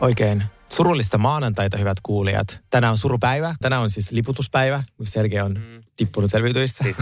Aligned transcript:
Oikein 0.00 0.44
surullista 0.68 1.18
maanantaita, 1.18 1.76
hyvät 1.76 1.98
kuulijat. 2.02 2.60
Tänään 2.70 2.90
on 2.90 2.98
surupäivä. 2.98 3.54
Tänään 3.60 3.82
on 3.82 3.90
siis 3.90 4.12
liputuspäivä, 4.12 4.82
Sergei 5.02 5.40
on 5.40 5.52
mm. 5.52 5.82
Tippunut 5.96 6.30
selvityistä. 6.30 6.82
Siis 6.82 6.98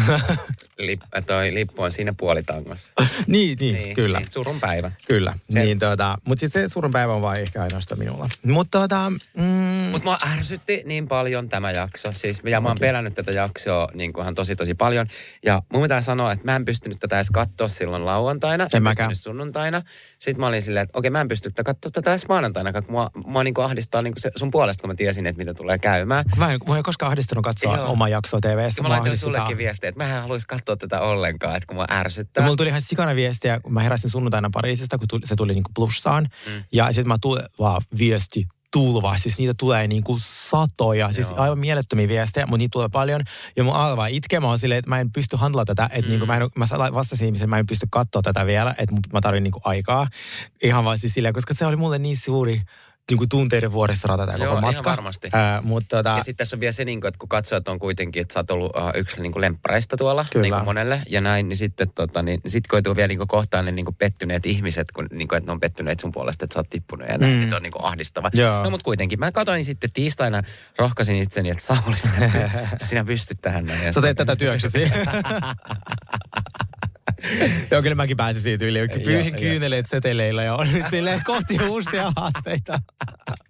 lip, 0.79 1.01
toi 1.27 1.55
lippu 1.55 1.83
on 1.83 1.93
siinä 1.93 2.15
puolitangossa. 2.17 2.93
niin, 3.27 3.59
niin, 3.61 3.75
niin, 3.75 3.95
kyllä. 3.95 4.19
Niin, 4.19 4.31
surun 4.31 4.61
päivä. 4.61 4.93
Kyllä. 5.07 5.39
Niin, 5.49 5.79
tota, 5.79 6.19
mutta 6.25 6.41
siis 6.41 6.53
se 6.53 6.69
surun 6.69 6.91
päivä 6.91 7.13
on 7.13 7.23
vain 7.23 7.43
ehkä 7.43 7.63
ainoastaan 7.63 7.99
minulla. 7.99 8.29
Mutta 8.43 8.79
tota, 8.79 9.11
mm, 9.11 9.45
Mutta 9.91 10.05
mua 10.05 10.19
ärsytti 10.33 10.83
niin 10.87 11.09
paljon 11.09 11.49
tämä 11.49 11.71
jakso. 11.71 12.13
Siis, 12.13 12.43
ja 12.45 12.61
mä 12.61 12.69
oon 12.69 12.77
okay. 12.77 12.89
pelännyt 12.89 13.15
tätä 13.15 13.33
jaksoa 13.33 13.89
niin 13.95 14.13
kuin 14.13 14.35
tosi 14.35 14.57
tosi 14.57 14.75
paljon. 14.75 15.07
Ja 15.45 15.63
mun 15.73 15.83
pitää 15.83 16.01
sanoa, 16.01 16.33
että 16.33 16.45
mä 16.45 16.57
en 16.57 16.65
pystynyt 16.65 16.99
tätä 17.01 17.17
edes 17.17 17.31
katsoa 17.31 17.69
silloin 17.69 18.07
lauantaina. 18.07 18.67
En 18.75 18.83
mäkään. 18.83 19.17
sunnuntaina. 19.17 19.83
Sitten 20.19 20.41
mä 20.41 20.47
olin 20.47 20.63
silleen, 20.63 20.85
että 20.85 20.99
okei 20.99 21.11
mä 21.11 21.21
en 21.21 21.29
pysty 21.29 21.51
katsoa 21.65 21.91
tätä 21.91 22.11
edes 22.11 22.29
maanantaina, 22.29 22.73
kun 22.73 22.83
mua, 22.89 23.11
mua 23.27 23.45
niin 23.45 23.55
kuin 23.55 23.65
ahdistaa 23.65 24.03
niin 24.03 24.15
kuin 24.15 24.23
se, 24.23 24.31
sun 24.37 24.51
puolesta, 24.51 24.81
kun 24.81 24.91
mä 24.91 24.95
tiesin, 24.95 25.27
että 25.27 25.39
mitä 25.39 25.55
tulee 25.55 25.79
käymään. 25.79 26.25
Mä 26.37 26.53
en, 26.53 26.61
mä 26.69 26.77
en 26.77 26.83
koskaan 26.83 27.13
ahdistanut 27.13 27.45
katsoa 27.45 27.77
Joo. 27.77 27.93
omaa 27.93 28.09
jaksoa 28.09 28.41
TV-ssä. 28.41 28.84
Mä 28.89 28.95
laitoin 28.95 29.17
sullekin 29.17 29.59
viestiä, 29.59 29.89
että 29.89 30.05
mä 30.05 30.17
en 30.17 30.23
haluaisi 30.23 30.49
katsoa 30.49 30.77
tätä 30.77 31.01
ollenkaan, 31.01 31.57
että 31.57 31.67
kun 31.67 31.77
mä 31.77 31.87
ärsyttää. 31.91 32.41
Ja 32.41 32.45
mulla 32.45 32.57
tuli 32.57 32.69
ihan 32.69 32.81
sikana 32.81 33.15
viestiä, 33.15 33.61
kun 33.61 33.73
mä 33.73 33.83
heräsin 33.83 34.11
sunnuntaina 34.11 34.51
Pariisista, 34.53 34.99
kun 34.99 35.09
tuli, 35.09 35.27
se 35.27 35.37
tuli 35.37 35.55
niinku 35.55 35.71
plussaan. 35.75 36.29
Mm. 36.47 36.63
Ja 36.73 36.87
sitten 36.87 37.09
mä 37.09 37.17
tulin 37.21 37.45
vaan 37.59 37.83
viesti 37.99 38.47
tulva. 38.75 39.17
Siis 39.17 39.39
niitä 39.39 39.55
tulee 39.59 39.89
niinku 39.89 40.17
satoja. 40.21 41.13
Siis 41.13 41.29
Joo. 41.29 41.41
aivan 41.41 41.59
mielettömiä 41.59 42.09
viestejä, 42.09 42.47
mutta 42.47 42.59
niitä 42.59 42.73
tulee 42.73 42.89
paljon. 42.89 43.21
Ja 43.57 43.65
mun 43.65 43.75
alkaa 43.75 44.07
itkeä. 44.07 44.41
Mä 44.41 44.47
oon 44.47 44.59
silleen, 44.59 44.79
että 44.79 44.89
mä 44.89 45.01
en 45.01 45.13
pysty 45.13 45.37
handlaa 45.37 45.65
tätä. 45.65 45.85
Että 45.85 46.01
mm. 46.01 46.09
niinku 46.09 46.27
mä, 46.27 46.37
en, 46.37 46.43
mä 46.57 46.95
vastasin 46.95 47.27
ihmisen, 47.27 47.51
mä 47.51 47.59
en 47.59 47.67
pysty 47.67 47.87
katsoa 47.91 48.23
tätä 48.23 48.47
vielä. 48.47 48.75
Että 48.79 48.95
mä 49.13 49.21
tarvin 49.21 49.43
niinku 49.43 49.61
aikaa. 49.65 50.09
Ihan 50.63 50.85
vaan 50.85 50.99
siis 50.99 51.15
silleen, 51.15 51.35
koska 51.35 51.55
se 51.55 51.67
oli 51.67 51.77
mulle 51.77 51.99
niin 51.99 52.17
suuri 52.17 52.63
niinku 53.11 53.27
tunteiden 53.27 53.73
vuoristorata 53.73 54.27
tämä 54.27 54.39
Joo, 54.39 54.47
koko 54.55 54.59
ihan 54.59 54.75
matka. 54.75 54.91
varmasti. 54.91 55.29
Ää, 55.33 55.61
mutta 55.61 55.97
tota, 55.97 56.09
Ja 56.11 56.23
sitten 56.23 56.37
tässä 56.37 56.57
on 56.57 56.61
vielä 56.61 56.73
se, 56.73 56.85
niin 56.85 57.01
kuin, 57.01 57.09
että 57.09 57.19
kun 57.19 57.29
katsojat 57.29 57.69
on 57.69 57.79
kuitenkin, 57.79 58.23
että 58.23 58.35
sä 58.35 58.41
oot 58.41 58.51
ollut 58.51 58.77
uh, 58.77 58.91
yksi 58.95 59.21
niin 59.21 59.33
kuin 59.33 59.41
lemppareista 59.41 59.97
tuolla 59.97 60.25
Kyllä. 60.33 60.43
niin 60.43 60.55
kuin 60.55 60.65
monelle 60.65 61.03
ja 61.09 61.21
näin, 61.21 61.49
niin 61.49 61.57
sitten 61.57 61.89
tota, 61.95 62.23
niin, 62.23 62.41
sit 62.47 62.67
koituu 62.67 62.97
vielä 62.97 63.09
niin 63.09 63.19
kuin 63.19 63.29
kohtaan 63.29 63.65
ne 63.65 63.73
niin 63.73 63.85
kuin 63.85 63.95
pettyneet 63.95 64.47
ihmiset, 64.47 64.93
kun, 64.93 65.07
niin 65.13 65.29
kuin, 65.29 65.37
että 65.39 65.49
ne 65.49 65.53
on 65.53 65.61
pettyneet 65.61 66.01
sun 66.01 66.13
puolesta, 66.13 66.45
että 66.45 66.55
sä 66.55 66.59
oot 66.61 66.71
tippunut 66.71 67.09
ja 67.09 67.19
näin, 67.19 67.33
Mm. 67.35 67.41
niin 67.41 67.55
on 67.55 67.63
niin 67.63 67.73
kuin 67.73 67.85
ahdistava. 67.85 68.31
Joo. 68.35 68.65
No 68.65 68.71
mutta 68.71 68.85
kuitenkin, 68.85 69.19
mä 69.21 69.33
katsoin 69.33 69.65
sitten 69.65 69.93
tiistaina, 69.93 70.43
rohkaisin 70.79 71.17
itseni, 71.17 71.51
että 71.51 71.63
Sauli, 71.65 71.97
sinä, 71.97 72.51
sinä 72.89 73.05
pystyt 73.05 73.39
tähän 73.43 73.65
näin. 73.67 73.93
Sä 73.95 74.01
teet 74.01 74.17
tätä 74.17 74.37
työksesi. 74.37 74.79
Joo, 77.71 77.83
kyllä 77.83 77.95
mäkin 77.95 78.17
pääsin 78.17 78.43
siitä 78.43 78.65
yli. 78.65 78.89
Pyyhin 79.05 79.35
kyyneleet 79.35 79.87
seteleillä 79.87 80.43
ja 80.43 80.55
on 80.55 80.67
silleen 80.91 81.21
kohti 81.25 81.59
uusia 81.69 82.13
haasteita. 82.17 82.79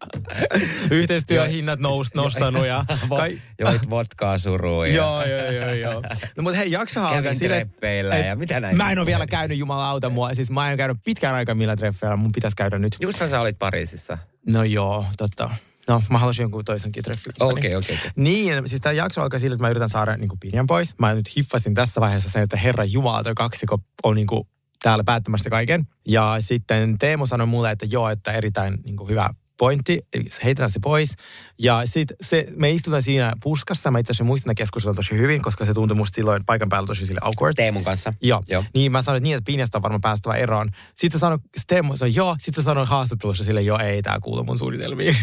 Yhteistyöhinnat 0.90 1.80
nous, 1.80 2.14
nostanut 2.14 2.66
ja... 2.66 2.84
Vo- 2.90 3.38
Joit 3.58 3.90
vodkaa 3.90 4.38
suruun 4.38 4.86
ja 4.88 4.94
Joo, 4.94 5.24
joo, 5.24 5.50
joo, 5.50 5.72
joo. 5.72 6.02
No 6.36 6.42
mutta 6.42 6.58
hei, 6.58 6.70
jakso 6.70 7.00
alkaa 7.00 7.34
silleen... 7.34 7.68
treffeillä 7.68 8.16
ja 8.16 8.36
mitä 8.36 8.60
näin. 8.60 8.76
Mä 8.76 8.92
en 8.92 8.98
ole 8.98 9.06
vielä 9.06 9.26
käynyt 9.26 9.58
jumalauta 9.58 10.10
mua. 10.10 10.34
Siis 10.34 10.50
mä 10.50 10.70
en 10.70 10.76
käynyt 10.76 10.96
pitkään 11.04 11.34
aikaa 11.34 11.54
millä 11.54 11.76
treffeillä. 11.76 12.16
Mun 12.16 12.32
pitäisi 12.32 12.56
käydä 12.56 12.78
nyt. 12.78 12.92
Justhan 13.00 13.28
sä 13.28 13.40
olit 13.40 13.58
Pariisissa. 13.58 14.18
No 14.48 14.64
joo, 14.64 15.06
totta. 15.16 15.50
No, 15.88 16.02
mä 16.10 16.18
haluaisin 16.18 16.42
jonkun 16.42 16.64
toisenkin 16.64 17.04
treffi. 17.04 17.30
Okei, 17.40 17.76
okei, 17.76 17.96
okei. 17.96 18.10
Niin, 18.16 18.68
siis 18.68 18.80
tämä 18.80 18.92
jakso 18.92 19.22
alkaa 19.22 19.38
sillä, 19.40 19.54
että 19.54 19.64
mä 19.64 19.70
yritän 19.70 19.90
saada 19.90 20.16
niin 20.16 20.30
Pinjan 20.40 20.66
pois. 20.66 20.98
Mä 20.98 21.14
nyt 21.14 21.36
hiffasin 21.36 21.74
tässä 21.74 22.00
vaiheessa 22.00 22.30
sen, 22.30 22.42
että 22.42 22.56
herra 22.56 22.84
Jumala, 22.84 23.24
toi 23.24 23.34
kaksikko 23.34 23.78
on 24.02 24.16
niin 24.16 24.26
kuin 24.26 24.48
täällä 24.82 25.04
päättämässä 25.04 25.50
kaiken. 25.50 25.88
Ja 26.08 26.36
sitten 26.38 26.98
Teemu 26.98 27.26
sanoi 27.26 27.46
mulle, 27.46 27.70
että 27.70 27.86
joo, 27.90 28.10
että 28.10 28.32
erittäin 28.32 28.78
niin 28.84 28.96
kuin 28.96 29.10
hyvä 29.10 29.30
pointti, 29.64 30.06
heitetään 30.44 30.70
se 30.70 30.78
pois. 30.82 31.16
Ja 31.58 31.82
sitten 31.84 32.16
se, 32.20 32.46
me 32.56 32.70
istutaan 32.70 33.02
siinä 33.02 33.32
puskassa, 33.42 33.90
mä 33.90 33.98
itse 33.98 34.10
asiassa 34.10 34.24
muistan 34.24 34.54
keskustelua 34.54 34.94
tosi 34.94 35.16
hyvin, 35.16 35.42
koska 35.42 35.64
se 35.64 35.74
tuntui 35.74 35.96
musta 35.96 36.14
silloin 36.14 36.44
paikan 36.44 36.68
päällä 36.68 36.86
tosi 36.86 37.06
sille 37.06 37.20
awkward. 37.22 37.54
Teemun 37.54 37.84
kanssa. 37.84 38.14
Joo. 38.20 38.42
Joo. 38.48 38.64
Niin 38.74 38.92
mä 38.92 39.02
sanoin, 39.02 39.18
että 39.18 39.24
niin, 39.24 39.36
että 39.36 39.46
Pinjasta 39.46 39.78
on 39.78 39.82
varmaan 39.82 40.00
päästävä 40.00 40.36
eroon. 40.36 40.70
Sitten 40.94 41.20
sanoi, 41.20 41.38
Teemu 41.66 41.96
sanoi, 41.96 42.14
joo. 42.14 42.36
Sitten 42.40 42.64
sanoi 42.64 42.86
haastattelussa 42.86 43.44
sille, 43.44 43.62
joo, 43.62 43.78
ei, 43.78 44.02
tää 44.02 44.18
kuulu 44.22 44.44
mun 44.44 44.58
suunnitelmiin. 44.58 45.16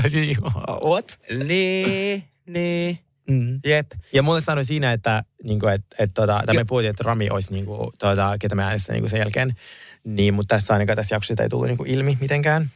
What? 0.88 1.20
Niin, 1.46 2.24
niin. 2.46 2.98
Mm. 3.30 3.60
Jep. 3.66 3.86
Ja 4.12 4.22
mulle 4.22 4.40
sanoi 4.40 4.64
siinä, 4.64 4.92
että, 4.92 5.24
niin 5.44 5.60
kuin, 5.60 5.72
että, 5.72 5.96
että, 5.98 6.14
tota, 6.14 6.40
että 6.40 6.54
me 6.54 6.64
puhuttiin, 6.64 6.90
että 6.90 7.04
Rami 7.06 7.30
olisi, 7.30 7.52
niin 7.52 7.64
kuin, 7.64 7.90
tota, 7.98 8.36
ketä 8.40 8.54
me 8.54 8.64
äänessä 8.64 8.92
niin 8.92 9.10
sen 9.10 9.18
jälkeen. 9.18 9.54
Niin, 10.04 10.34
mutta 10.34 10.54
tässä 10.54 10.72
ainakaan 10.72 10.96
tässä 10.96 11.14
jaksossa 11.14 11.42
ei 11.42 11.48
tullut 11.48 11.66
niin 11.66 11.78
kuin 11.78 11.90
ilmi 11.90 12.18
mitenkään. 12.20 12.70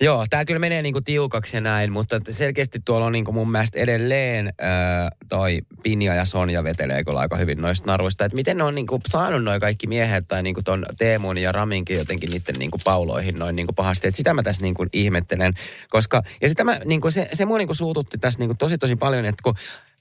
Joo, 0.00 0.26
tämä 0.30 0.44
kyllä 0.44 0.58
menee 0.58 0.82
niinku 0.82 1.00
tiukaksi 1.00 1.56
ja 1.56 1.60
näin, 1.60 1.92
mutta 1.92 2.20
selkeästi 2.30 2.78
tuolla 2.84 3.06
on 3.06 3.12
niinku 3.12 3.32
mun 3.32 3.50
mielestä 3.50 3.78
edelleen 3.78 4.46
äh, 4.46 5.10
toi 5.28 5.58
Pinja 5.82 6.14
ja 6.14 6.24
Sonja 6.24 6.64
vetelee 6.64 7.04
kyllä 7.04 7.20
aika 7.20 7.36
hyvin 7.36 7.60
noista 7.60 7.86
naruista. 7.86 8.24
Että 8.24 8.36
miten 8.36 8.56
ne 8.56 8.64
on 8.64 8.74
niinku 8.74 9.00
saanut 9.08 9.44
noin 9.44 9.60
kaikki 9.60 9.86
miehet 9.86 10.24
tai 10.28 10.42
niinku 10.42 10.62
ton 10.62 10.86
Teemun 10.98 11.38
ja 11.38 11.52
Raminkin 11.52 11.96
jotenkin 11.96 12.30
niiden 12.30 12.54
niinku 12.58 12.78
pauloihin 12.84 13.38
noin 13.38 13.56
niinku 13.56 13.72
pahasti. 13.72 14.08
Et 14.08 14.14
sitä 14.14 14.34
mä 14.34 14.42
tässä 14.42 14.62
niinku 14.62 14.86
ihmettelen. 14.92 15.54
Koska, 15.88 16.22
ja 16.40 16.48
sitä 16.48 16.64
mä, 16.64 16.80
niinku 16.84 17.10
se, 17.10 17.28
se 17.32 17.44
mua 17.44 17.58
niinku 17.58 17.74
suututti 17.74 18.18
tässä 18.18 18.38
niinku 18.38 18.54
tosi 18.58 18.78
tosi 18.78 18.96
paljon, 18.96 19.24
että 19.24 19.42
kun 19.42 19.54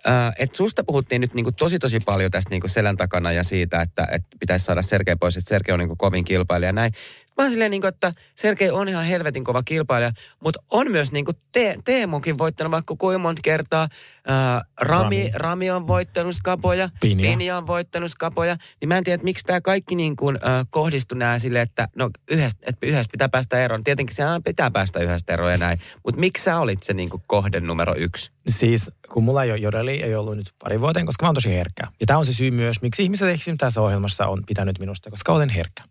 Äh, 0.08 0.34
et 0.40 0.56
susta 0.56 0.84
puhuttiin 0.84 1.22
nyt 1.22 1.34
niinku 1.34 1.52
tosi 1.52 1.80
tosi 1.80 2.00
paljon 2.00 2.32
tästä 2.32 2.50
niinku 2.50 2.68
selän 2.68 2.98
takana 2.98 3.32
ja 3.32 3.44
siitä, 3.44 3.82
että 3.82 4.08
et 4.12 4.24
pitäisi 4.40 4.66
saada 4.66 4.82
Sergei 4.82 5.16
pois, 5.16 5.38
että 5.38 5.50
Sergei 5.50 5.74
on 5.74 5.80
niinku 5.80 5.96
kovin 5.96 6.24
kilpailija 6.24 6.70
ja 6.70 6.74
näin. 6.74 6.94
Mä 7.38 7.44
oon 7.44 7.52
silleen, 7.52 7.72
niinku, 7.72 7.88
että 7.88 8.12
Sergei 8.36 8.72
on 8.72 8.90
ihan 8.90 9.06
helvetin 9.06 9.44
kova 9.44 9.64
kilpailija, 9.64 10.12
mutta 10.44 10.64
on 10.70 10.92
myös 10.92 11.12
niinku 11.12 11.32
te- 11.52 11.78
Teemukin 11.86 12.38
voittanut 12.38 12.72
vaikka 12.72 12.96
kuinka 12.96 13.20
monta 13.20 13.40
kertaa. 13.44 13.84
Äh, 13.84 14.62
Rami, 14.82 15.18
Rami. 15.18 15.32
Rami. 15.34 15.72
on 15.72 15.88
voittanut 15.88 16.36
skapoja, 16.36 16.90
Pinja. 17.02 17.30
Pinja 17.30 17.58
on 17.58 17.68
voittanut 17.68 18.12
skapoja. 18.12 18.56
Niin 18.82 18.88
mä 18.90 18.98
en 18.98 19.04
tiedä, 19.04 19.16
että 19.16 19.26
miksi 19.26 19.46
tämä 19.46 19.62
kaikki 19.62 19.96
niin 19.96 20.16
kuin, 20.16 20.36
äh, 20.36 20.66
kohdistui 20.70 21.18
nää 21.18 21.40
silleen, 21.40 21.64
että 21.64 21.88
no 21.96 22.10
yhdestä, 22.32 22.66
että 22.68 22.88
yhdestä 22.88 23.12
pitää 23.12 23.30
päästä 23.30 23.64
eroon. 23.64 23.84
Tietenkin 23.84 24.16
se 24.16 24.24
aina 24.24 24.42
pitää 24.42 24.72
päästä 24.72 25.00
yhdestä 25.00 25.34
eroon 25.34 25.52
ja 25.52 25.58
näin. 25.58 25.80
Mutta 26.04 26.20
miksi 26.20 26.44
sä 26.44 26.60
olit 26.60 26.84
se 26.84 26.94
niin 26.94 27.10
kuin 27.10 27.24
kohde 27.28 27.60
numero 27.60 27.96
yksi? 27.98 28.32
Siis 28.50 28.92
kun 29.14 29.24
mulla 29.24 29.44
ei 29.44 29.52
ole 29.52 29.60
jodeli, 29.60 30.04
ei 30.04 30.16
ollut 30.16 30.38
nyt 30.38 30.54
pari 30.64 30.82
vuoteen, 30.82 31.06
koska 31.06 31.26
mä 31.26 31.28
oon 31.28 31.36
tosi 31.36 31.50
herkkä. 31.50 31.84
Ja 32.00 32.06
tämä 32.06 32.20
on 32.20 32.26
se 32.26 32.34
syy 32.34 32.52
myös, 32.52 32.82
miksi 32.82 33.04
ihmiset 33.04 33.58
tässä 33.58 33.82
ohjelmassa 33.82 34.28
on 34.28 34.44
pitänyt 34.48 34.80
minusta, 34.80 35.10
koska 35.10 35.34
olen 35.34 35.50
herkkä. 35.50 35.84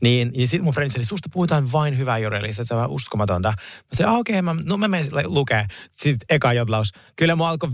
Niin, 0.00 0.30
niin 0.36 0.48
sitten 0.48 0.64
mun 0.64 0.74
friends, 0.84 0.96
eli 0.96 1.04
susta 1.04 1.28
puhutaan 1.32 1.72
vain 1.72 1.98
hyvää 1.98 2.18
jodelista, 2.18 2.62
että 2.62 2.68
se 2.68 2.74
on 2.74 2.78
vähän 2.78 2.90
uskomatonta. 2.90 3.48
Mä 3.48 3.54
sanoin, 3.94 4.14
ah, 4.14 4.20
okei, 4.20 4.32
okay, 4.38 4.42
mä, 4.42 4.56
no 4.64 4.76
mä 4.76 4.88
menen 4.88 5.08
lukee. 5.24 5.66
Sitten 5.90 6.26
eka 6.30 6.52
jodlaus. 6.52 6.92
Kyllä 7.16 7.36
mua 7.36 7.48
alkoi 7.48 7.70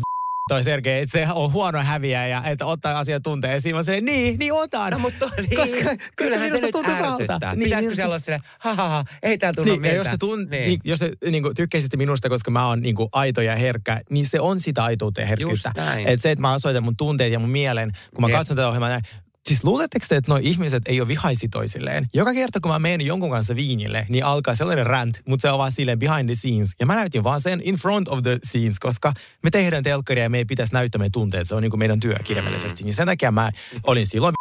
toi 0.49 0.65
Sergei, 0.65 1.03
että 1.03 1.19
se 1.19 1.27
on 1.33 1.53
huono 1.53 1.79
häviä 1.83 2.27
ja 2.27 2.43
että 2.45 2.67
ottaa 2.67 2.99
asiat 2.99 3.23
tunteisiin. 3.23 3.77
Mä 3.77 3.83
sanoin, 3.83 4.05
niin, 4.05 4.39
niin 4.39 4.53
otan. 4.53 4.93
No 4.93 4.99
mutta 4.99 5.27
niin, 5.37 5.57
Koska- 5.57 5.77
koska 5.77 5.97
kyllähän 6.17 6.49
se 6.49 6.55
minusta 6.57 6.67
nyt 6.67 6.73
tuntuu 6.73 6.95
ärsyttää. 6.95 7.27
pahalta. 7.27 7.47
Niin, 7.47 7.59
Niin, 7.59 7.65
Pitäisikö 7.65 7.95
siellä 7.95 8.09
olla 8.09 8.19
silleen, 8.19 8.43
ha, 8.59 8.75
ha, 8.75 8.89
ha 8.89 9.05
ei 9.23 9.39
täällä 9.39 9.55
tunnu 9.57 9.73
Niin, 9.73 9.85
ja 9.85 9.93
miltä. 9.93 9.97
jos 9.97 10.09
te, 10.09 10.17
tun, 10.19 10.39
Niin. 10.39 10.51
niin. 10.51 10.81
jos 10.85 10.99
te 11.01 11.13
niin 11.31 11.43
kuin, 11.43 11.55
tykkäisitte 11.55 11.97
minusta, 11.97 12.29
koska 12.29 12.51
mä 12.51 12.67
oon 12.67 12.81
niin 12.81 12.95
kuin, 12.95 13.09
aito 13.13 13.43
ja 13.43 13.57
herkkä, 13.57 14.01
niin 14.11 14.27
se 14.27 14.41
on 14.41 14.61
sitä 14.61 14.85
aitoutta 14.85 15.21
ja 15.21 15.27
herkkyyttä. 15.27 15.73
Että 16.07 16.23
se, 16.23 16.31
että 16.31 16.43
mä 16.43 16.53
osoitan 16.55 16.85
mun 16.85 16.97
tunteet 16.97 17.33
ja 17.33 17.39
mun 17.39 17.51
mielen, 17.51 17.93
kun 18.15 18.21
mä 18.25 18.29
Jep. 18.29 18.37
katson 18.39 18.57
tätä 18.57 18.69
ohjelmaa 18.69 18.89
näin, 18.89 19.03
Siis 19.49 19.65
luuletteko 19.65 20.07
te, 20.09 20.17
että 20.17 20.33
nuo 20.33 20.41
ihmiset 20.43 20.83
ei 20.87 21.01
ole 21.01 21.09
vihaisi 21.09 21.49
toisilleen? 21.49 22.07
Joka 22.15 22.33
kerta, 22.35 22.61
kun 22.61 22.73
mä 22.73 22.79
menen 22.79 23.07
jonkun 23.07 23.31
kanssa 23.31 23.57
viinille, 23.57 24.07
niin 24.09 24.25
alkaa 24.25 24.55
sellainen 24.55 24.87
rant, 24.87 25.23
mutta 25.27 25.43
se 25.43 25.51
on 25.51 25.59
vaan 25.59 25.73
silleen 25.73 25.99
behind 25.99 26.29
the 26.29 26.35
scenes. 26.35 26.71
Ja 26.81 26.87
mä 26.87 26.95
näytin 26.95 27.25
vaan 27.25 27.41
sen 27.41 27.61
in 27.65 27.75
front 27.75 28.09
of 28.09 28.23
the 28.23 28.39
scenes, 28.47 28.81
koska 28.81 29.13
me 29.43 29.51
tehdään 29.51 29.83
telkkaria 29.83 30.23
ja 30.23 30.31
me 30.31 30.39
ei 30.39 30.45
pitäisi 30.45 30.73
näyttää 30.73 30.99
meidän 30.99 31.13
tunteet. 31.13 31.49
Se 31.49 31.55
on 31.55 31.63
niin 31.63 31.71
kuin 31.71 31.79
meidän 31.79 32.01
työ 32.01 32.15
kirjaimellisesti. 32.25 32.85
Niin 32.85 32.95
sen 32.95 33.07
takia 33.07 33.31
mä 33.31 33.51
olin 33.83 34.07
silloin 34.07 34.35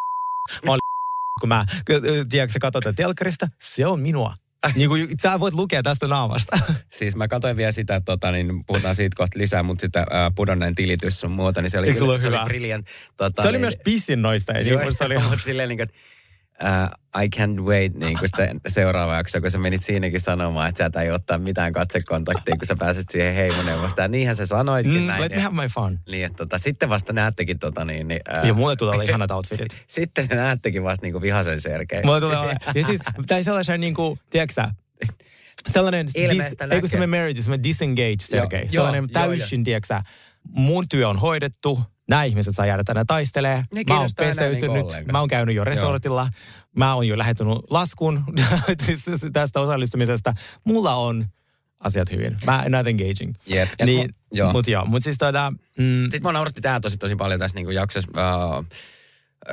mä 0.66 0.76
kun 1.40 1.50
mä, 1.50 1.66
tiedätkö, 2.30 2.54
sä 2.54 2.60
katsot 2.60 2.84
tätä 2.84 2.96
telkkarista, 2.96 3.48
se 3.62 3.88
on 3.88 4.00
minua. 4.00 4.34
Niin 4.76 4.90
kuin, 4.90 5.08
sä 5.22 5.40
voit 5.40 5.54
lukea 5.54 5.84
tästä 5.84 6.08
naamasta. 6.08 6.60
Siis 6.90 7.16
mä 7.16 7.28
katsoin 7.28 7.58
vielä 7.58 7.72
sitä, 7.72 7.96
että 7.96 8.06
tota, 8.06 8.32
niin 8.32 8.66
puhutaan 8.66 8.96
siitä 8.96 9.16
kohta 9.18 9.40
lisää, 9.40 9.64
mutta 9.64 9.82
sitä 9.82 10.00
äh, 10.00 10.06
pudonneen 10.36 10.76
tilitys 10.76 11.22
sun 11.22 11.32
muuta, 11.32 11.62
niin 11.62 11.70
se 11.70 11.80
oli, 11.80 11.88
Eikö 11.88 12.00
se 12.00 12.06
kyllä- 12.06 12.18
se 12.18 12.28
hyvä? 12.28 12.42
oli 12.42 12.48
brilliant. 12.50 12.88
Tota, 13.18 13.42
Se 13.42 13.48
oli 13.48 13.58
niin, 13.58 13.62
myös 13.62 13.78
pissin 13.84 14.22
noista. 14.22 14.54
Niin 14.54 14.68
Joo, 14.68 14.84
musta 14.84 15.06
oli 15.06 15.18
mutta 15.20 15.38
silleen 15.46 15.70
niin 15.70 15.78
kuin, 15.78 15.90
uh, 16.64 17.22
I 17.24 17.28
can't 17.36 17.62
wait 17.66 17.94
niin 17.96 18.18
kuin 18.20 18.30
sitä 18.30 18.56
seuraava 18.68 19.16
jakso, 19.16 19.42
kun 19.42 19.52
sä 19.52 19.58
menit 19.58 19.84
siinäkin 19.84 20.20
sanomaan, 20.20 20.70
että 20.70 20.78
sä 20.78 20.86
et 20.86 20.96
ei 20.96 21.12
ottaa 21.12 21.38
mitään 21.38 21.74
katsekontaktia, 21.74 22.56
kun 22.58 22.66
sä 22.66 22.76
pääset 22.80 23.06
siihen 23.12 23.36
heimoneuvosta. 23.36 24.02
Ja 24.02 24.08
niinhän 24.08 24.36
sä 24.36 24.46
sanoitkin 24.46 25.02
Mm, 25.02 25.08
näin. 25.08 25.22
let 25.22 25.32
me 25.36 25.42
have 25.42 25.56
my 25.62 25.68
fun. 25.68 26.00
Niin, 26.12 26.26
että 26.26 26.38
tota, 26.38 26.60
sitten 26.60 26.90
vasta 26.90 27.14
näettekin 27.14 27.60
tota 27.60 27.86
niin... 27.86 28.08
niin 28.08 28.22
ää, 28.30 28.44
Ja 28.48 28.54
mulle 28.54 28.76
tulee 28.76 28.94
olla 28.94 29.04
ihanat 29.04 29.32
outfitit. 29.32 29.78
Sitten 29.88 30.28
näettekin 30.32 30.84
vasta 30.84 31.06
niinku 31.06 31.22
vihasen 31.22 31.62
serkeä. 31.62 32.02
Mulla 32.06 32.20
tulee 32.20 32.38
olla. 32.38 32.54
Ja 32.76 32.86
siis, 32.86 33.00
tai 33.28 33.44
sellaisen 33.44 33.82
niin 33.82 33.94
kuin, 33.94 34.20
tiedätkö 34.30 34.54
sä, 34.54 34.68
sellainen, 35.68 36.06
dis, 36.08 36.16
ei 36.16 36.28
kun 36.28 36.38
näkee. 36.70 36.88
sellainen 36.88 37.10
marriage, 37.10 37.42
sellainen 37.42 37.64
disengage, 37.64 38.16
Sergei. 38.22 38.60
joo, 38.60 38.68
Sellainen 38.70 39.04
joo, 39.04 39.08
täysin, 39.28 39.64
tiedätkö 39.64 39.88
sä, 39.88 40.02
mun 40.44 40.90
työ 40.90 41.10
on 41.10 41.20
hoidettu, 41.20 41.82
nämä 42.10 42.24
ihmiset 42.24 42.56
saa 42.56 42.66
jäädä 42.66 42.84
tänne 42.84 43.04
taistelee. 43.08 43.64
Ne 43.74 43.84
Mä 43.90 44.00
oon 44.00 44.10
peseytynyt, 44.18 44.70
ollenkaan. 44.84 45.06
mä 45.12 45.20
oon 45.20 45.28
käynyt 45.28 45.56
jo 45.56 45.64
resortilla, 45.64 46.30
mä 46.76 46.96
oon 46.96 47.08
jo 47.08 47.18
lähettänyt 47.18 47.58
laskun 47.70 48.24
tästä 49.34 49.60
osallistumisesta. 49.60 50.34
Mulla 50.64 50.96
on 50.96 51.26
asiat 51.80 52.12
hyvin. 52.12 52.38
Mä 52.46 52.64
not 52.70 52.88
engaging. 52.88 53.34
Ja 53.48 53.68
Niin, 53.86 54.10
mu- 54.10 54.14
joo. 54.32 54.52
mut 54.52 54.68
joo, 54.68 54.86
mut 54.86 55.04
siis 55.04 55.18
tota, 55.18 55.54
mm, 55.78 56.04
Sitten 56.04 56.24
mä 56.24 56.32
nauratti 56.32 56.62
tää 56.62 56.80
tosi 56.80 56.98
tosi 56.98 57.16
paljon 57.16 57.40
tässä 57.40 57.56
niinku 57.56 57.72
jaksossa. 57.72 58.12
Uh, 58.58 58.66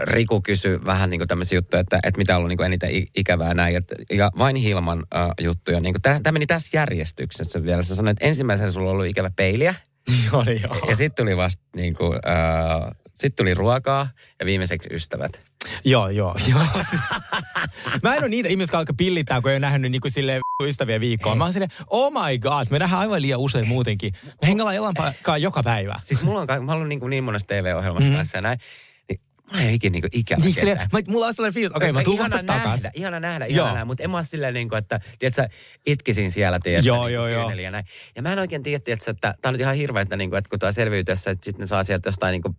Riku 0.02 0.40
kysyi 0.40 0.84
vähän 0.84 1.10
niinku 1.10 1.26
tämmöisiä 1.26 1.58
juttuja, 1.58 1.80
että, 1.80 1.96
että 2.02 2.18
mitä 2.18 2.32
on 2.34 2.36
ollut 2.36 2.48
niinku 2.48 2.62
eniten 2.62 2.90
ikävää 3.16 3.54
näin. 3.54 3.74
Ja, 3.74 3.80
ja 4.10 4.30
vain 4.38 4.56
Hilman 4.56 4.98
uh, 4.98 5.44
juttuja. 5.44 5.80
Niinku, 5.80 5.98
Tämä 6.02 6.32
meni 6.32 6.46
tässä 6.46 6.76
järjestyksessä 6.78 7.62
vielä. 7.64 7.82
Sä 7.82 7.94
sanoit, 7.94 8.16
että 8.16 8.26
ensimmäisenä 8.26 8.70
sulla 8.70 8.90
on 8.90 8.92
ollut 8.92 9.06
ikävä 9.06 9.30
peiliä. 9.36 9.74
joo, 10.32 10.44
niin 10.44 10.62
joo. 10.62 10.88
Ja 10.88 10.96
sitten 10.96 11.24
tuli 11.24 11.36
vasta 11.36 11.62
niinku, 11.76 12.04
uh, 12.06 12.94
sit 13.14 13.36
tuli 13.36 13.54
ruokaa 13.54 14.08
ja 14.40 14.46
viimeiseksi 14.46 14.88
ystävät. 14.92 15.40
Joo, 15.84 16.08
joo, 16.08 16.36
joo. 16.48 16.60
mä 18.02 18.14
en 18.14 18.22
ole 18.22 18.28
niitä 18.28 18.48
ihmisiä, 18.48 18.62
jotka 18.62 18.78
alkaa 18.78 18.94
pillittää, 18.96 19.40
kun 19.40 19.50
ei 19.50 19.54
ole 19.54 19.60
nähnyt 19.60 19.92
niinku 19.92 20.10
silleen 20.10 20.40
ystäviä 20.68 21.00
viikkoa. 21.00 21.34
Mä 21.34 21.44
oon 21.44 21.52
silleen, 21.52 21.70
oh 21.90 22.12
my 22.12 22.38
god, 22.38 22.66
me 22.70 22.78
nähdään 22.78 23.00
aivan 23.00 23.22
liian 23.22 23.40
usein 23.40 23.68
muutenkin. 23.68 24.12
Me 24.24 24.48
hengaillaan 24.48 24.76
jollain 24.76 25.42
joka 25.42 25.62
päivä. 25.62 25.94
Siis 26.00 26.22
mulla 26.22 26.40
on, 26.40 26.64
mä 26.64 26.72
olen 26.72 26.88
niin, 26.88 27.00
kuin 27.00 27.10
niin 27.10 27.24
monessa 27.24 27.46
TV-ohjelmassa 27.46 28.10
mm. 28.10 28.16
kanssa 28.16 28.38
ja 28.38 28.42
näin. 28.42 28.58
Ei 29.54 29.64
ole 29.66 29.72
ikinä 29.72 29.92
niin 29.92 30.04
ikävä 30.12 30.42
Niin 30.44 30.54
silleen, 30.54 30.78
mä, 30.92 30.98
mulla 31.08 31.26
on 31.26 31.34
sellainen 31.34 31.54
fiilis, 31.54 31.76
okei, 31.76 31.90
okay, 31.90 32.00
mä 32.00 32.04
tuun 32.04 32.18
vasta 32.18 32.42
takas. 32.42 32.64
nähdä, 32.82 32.90
ihana 32.94 33.20
nähdä, 33.20 33.44
ihana 33.44 33.58
Joo. 33.66 33.68
nähdä, 33.68 33.84
mutta 33.84 34.02
en 34.02 34.10
mä 34.10 34.16
ole 34.16 34.24
silleen 34.24 34.54
niin 34.54 34.68
kuin, 34.68 34.78
että, 34.78 35.00
tiedätkö, 35.18 35.48
itkisin 35.86 36.30
siellä, 36.30 36.58
tiedätkö, 36.62 36.88
Joo, 36.88 37.06
niin 37.06 37.14
joo, 37.14 37.28
joo. 37.28 37.50
ja 37.50 37.70
näin. 37.70 37.84
Ja 38.16 38.22
mä 38.22 38.32
en 38.32 38.38
oikein 38.38 38.62
tiedä, 38.62 38.78
tiedätkö, 38.84 39.10
että 39.10 39.34
tää 39.40 39.48
on 39.48 39.52
nyt 39.54 39.60
ihan 39.60 39.76
hirveä, 39.76 40.02
että, 40.02 40.16
niin 40.16 40.30
kuin, 40.30 40.38
että 40.38 40.50
kun 40.50 40.58
tää 40.58 40.72
selviytyessä, 40.72 41.30
että 41.30 41.44
sitten 41.44 41.60
ne 41.60 41.66
saa 41.66 41.84
sieltä 41.84 42.08
jostain 42.08 42.32
niin 42.32 42.42
kuin 42.42 42.56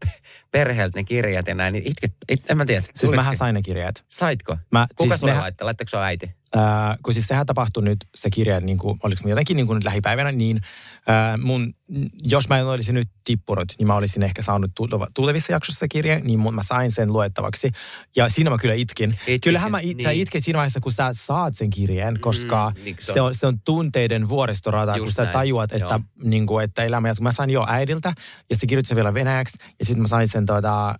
perheeltä 0.51 0.99
ne 0.99 1.03
kirjat 1.03 1.47
ja 1.47 1.55
näin, 1.55 1.73
niin 1.73 1.87
itket, 1.87 2.13
it, 2.29 2.51
en 2.51 2.57
mä 2.57 2.65
tiedä. 2.65 2.81
Siis 2.81 2.91
tulisikin- 2.93 3.15
mähän 3.19 3.35
sain 3.37 3.53
ne 3.55 3.61
kirjeet. 3.61 4.03
Saitko? 4.09 4.57
Mä- 4.71 4.87
Kuka 4.95 5.09
siis 5.09 5.19
sulle 5.19 5.31
nehän- 5.33 5.43
laittaa? 5.43 5.65
Laittaako 5.65 5.89
se 5.89 5.97
äiti? 5.97 6.31
Äh, 6.57 6.97
kun 7.03 7.13
siis 7.13 7.27
sehän 7.27 7.45
tapahtui 7.45 7.83
nyt 7.83 7.97
se 8.15 8.29
kirja, 8.29 8.59
niin 8.59 8.77
kuin, 8.77 8.99
oliko 9.03 9.21
se 9.23 9.29
jotenkin 9.29 9.57
niin 9.57 9.67
kuin 9.67 9.75
nyt 9.75 9.83
lähipäivänä, 9.83 10.31
niin 10.31 10.61
mun, 11.41 11.73
jos 12.23 12.49
mä 12.49 12.59
en 12.59 12.67
olisi 12.67 12.93
nyt 12.93 13.09
tippunut, 13.23 13.73
niin 13.77 13.87
mä 13.87 13.95
olisin 13.95 14.23
ehkä 14.23 14.41
saanut 14.41 14.71
tulevissa 15.13 15.51
jaksossa 15.51 15.87
kirja, 15.87 16.19
niin 16.19 16.39
mun, 16.39 16.55
mä 16.55 16.63
sain 16.63 16.91
sen 16.91 17.13
luettavaksi. 17.13 17.71
Ja 18.15 18.29
siinä 18.29 18.49
mä 18.49 18.57
kyllä 18.57 18.73
itkin. 18.73 19.11
Itkit, 19.11 19.43
Kyllähän 19.43 19.71
mä 19.71 19.79
it, 19.81 19.97
niin. 19.97 20.11
itket 20.11 20.43
siinä 20.43 20.57
vaiheessa, 20.57 20.79
kun 20.79 20.91
sä 20.91 21.09
saat 21.13 21.55
sen 21.55 21.69
kirjeen, 21.69 22.19
koska 22.19 22.71
niin 22.83 22.95
mm, 22.95 22.99
se 22.99 23.11
on. 23.11 23.15
se, 23.15 23.21
on, 23.21 23.35
se 23.35 23.47
on 23.47 23.59
tunteiden 23.65 24.29
vuoristorata, 24.29 24.91
kun 24.91 25.01
Just 25.01 25.13
sä 25.15 25.23
näin, 25.23 25.33
tajuat, 25.33 25.71
että, 25.71 25.93
joo. 25.93 25.99
niin 26.23 26.47
kuin, 26.47 26.63
että 26.63 26.83
elämä 26.83 27.07
jatkuu. 27.07 27.23
Mä 27.23 27.31
sain 27.31 27.49
jo 27.49 27.65
äidiltä, 27.67 28.13
ja 28.49 28.55
se 28.55 28.67
kirjoitti 28.67 28.87
sen 28.87 28.95
vielä 28.95 29.13
venäjäksi, 29.13 29.57
ja 29.79 29.85
sitten 29.85 30.01
mä 30.01 30.07
sain 30.07 30.27
sen 30.27 30.45
tuota, 30.45 30.89
äh, 30.89 30.95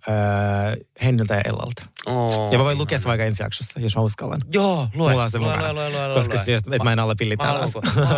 Henniltä 1.04 1.34
ja 1.34 1.40
Ellalta. 1.44 1.82
Oh, 2.06 2.52
Ja 2.52 2.58
mä 2.58 2.64
voin 2.64 2.78
lukea 2.78 2.98
se 2.98 3.04
vaikka 3.04 3.24
ensi 3.24 3.42
jaksossa, 3.42 3.80
jos 3.80 3.96
mä 3.96 4.02
uskallan. 4.02 4.40
Joo, 4.52 4.88
lue. 4.94 5.10
Mulla 5.10 5.24
on 5.24 5.30
se 5.30 5.38
lue, 5.38 5.50
mukana. 5.56 5.72
lue, 5.72 5.90
lue, 5.90 6.08
lue, 6.08 6.14
Koska 6.14 6.34
lue. 6.36 6.44
se, 6.44 6.54
että 6.54 6.84
mä 6.84 6.92
en 6.92 6.98
alla 6.98 7.14
pillit 7.18 7.38
Mä 7.38 7.44
täällä. 7.44 7.66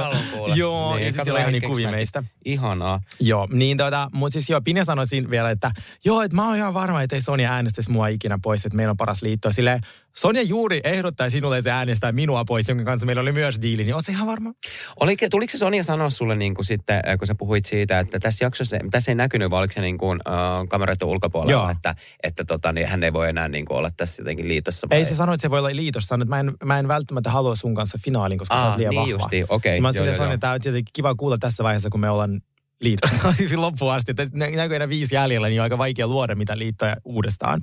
Joo, 0.55 0.97
ja 0.99 1.13
siis 1.13 1.15
siellä 1.15 1.35
on 1.35 1.41
ihan 1.41 1.53
niin 1.53 1.63
kuvia 1.87 1.99
hetkeksi 1.99 2.13
meistä. 2.15 2.21
mäkin. 2.21 2.53
Ihanaa. 2.53 3.01
Joo, 3.21 3.49
niin 3.53 3.77
tota, 3.77 4.11
mutta 4.13 4.33
siis 4.33 4.51
joo, 4.51 4.61
Pinja 4.61 4.85
sanoi 4.85 5.07
siinä 5.07 5.31
vielä, 5.31 5.51
että 5.51 5.71
joo, 6.05 6.23
että 6.23 6.37
mä 6.37 6.47
oon 6.47 6.57
ihan 6.57 6.75
varma, 6.75 7.03
että 7.03 7.17
ei 7.17 7.23
Sonja 7.23 7.53
äänestäisi 7.53 7.91
mua 7.91 8.09
ikinä 8.09 8.39
pois, 8.43 8.67
että 8.67 8.77
meillä 8.77 8.91
on 8.91 8.97
paras 8.97 9.23
liitto. 9.23 9.53
Silleen, 9.53 9.81
Sonja 10.17 10.43
juuri 10.43 10.81
ehdottaa 10.85 11.31
sinulle, 11.31 11.59
että 11.59 11.71
se 11.71 11.71
äänestää 11.71 12.13
minua 12.13 12.45
pois, 12.45 12.69
jonka 12.69 12.85
kanssa 12.85 13.07
meillä 13.07 13.23
oli 13.23 13.33
myös 13.33 13.63
diili, 13.63 13.85
niin 13.85 13.95
on 13.95 14.03
se 14.03 14.13
ihan 14.13 14.27
varma? 14.27 14.53
Oliko, 15.01 15.27
tuliko 15.31 15.51
se 15.51 15.59
Sonja 15.59 15.85
sanoa 15.85 16.11
sulle 16.11 16.37
niin 16.37 16.55
kuin 16.55 16.65
sitten, 16.65 16.97
äh, 17.09 17.19
kun 17.19 17.27
sä 17.27 17.35
puhuit 17.35 17.65
siitä, 17.65 17.99
että 17.99 18.21
tässä 18.21 18.45
jaksossa, 18.45 18.77
tässä 18.91 19.11
ei 19.11 19.15
näkynyt, 19.15 19.51
vaan 19.51 19.61
oliko 19.61 19.73
se 19.73 19.81
niin 19.81 19.99
kuin, 19.99 20.21
äh, 20.29 20.69
kameroiden 20.69 21.09
ulkopuolella, 21.09 21.53
Joo. 21.53 21.71
että, 21.71 21.95
että 22.23 22.45
tota, 22.45 22.73
niin 22.73 22.87
hän 22.87 23.05
ei 23.05 23.13
voi 23.13 23.29
enää 23.29 23.49
niin 23.49 23.65
kuin 23.65 23.79
olla 23.79 23.91
tässä 23.97 24.23
jotenkin 24.23 24.49
liitossa? 24.49 24.87
vai? 24.91 24.99
Ei 24.99 25.05
se 25.05 25.15
sano, 25.15 25.33
että 25.33 25.43
se 25.43 25.51
voi 25.51 25.59
olla 25.59 25.77
liitossa, 25.77 26.15
että 26.15 26.27
mä 26.29 26.41
en, 26.41 26.53
mä 26.65 26.79
en 26.79 26.89
välttämättä 26.89 27.31
halua 27.31 27.57
sun 27.57 27.75
kanssa 27.75 27.99
finaaliin, 28.05 28.39
koska 28.39 28.57
sä 28.57 28.63
Aa, 28.63 28.69
oot 28.69 28.77
liian 28.77 28.91
niin 28.91 29.17
vahva. 29.19 29.47
okei, 29.49 29.81
mä 29.81 29.89
joo, 29.89 29.93
silleen 29.93 30.09
joo, 30.09 30.17
sanoin, 30.17 30.35
että 30.35 30.41
tämä 30.41 30.53
on 30.53 30.61
tietenkin 30.61 30.93
kiva 30.93 31.15
kuulla 31.15 31.39
tässä 31.39 31.65
vaiheessa, 31.65 31.91
kun 31.91 32.01
me 32.01 32.11
ollaan 32.11 32.41
liitossa 32.81 33.17
loppuun 33.57 33.93
asti. 33.93 34.15
Näkyy 34.33 34.77
enää 34.77 34.89
viisi 34.89 35.15
jäljellä, 35.15 35.49
niin 35.49 35.61
on 35.61 35.63
aika 35.63 35.79
vaikea 35.79 36.07
luoda 36.07 36.35
mitä 36.35 36.59
liittoja 36.59 36.97
uudestaan. 37.05 37.63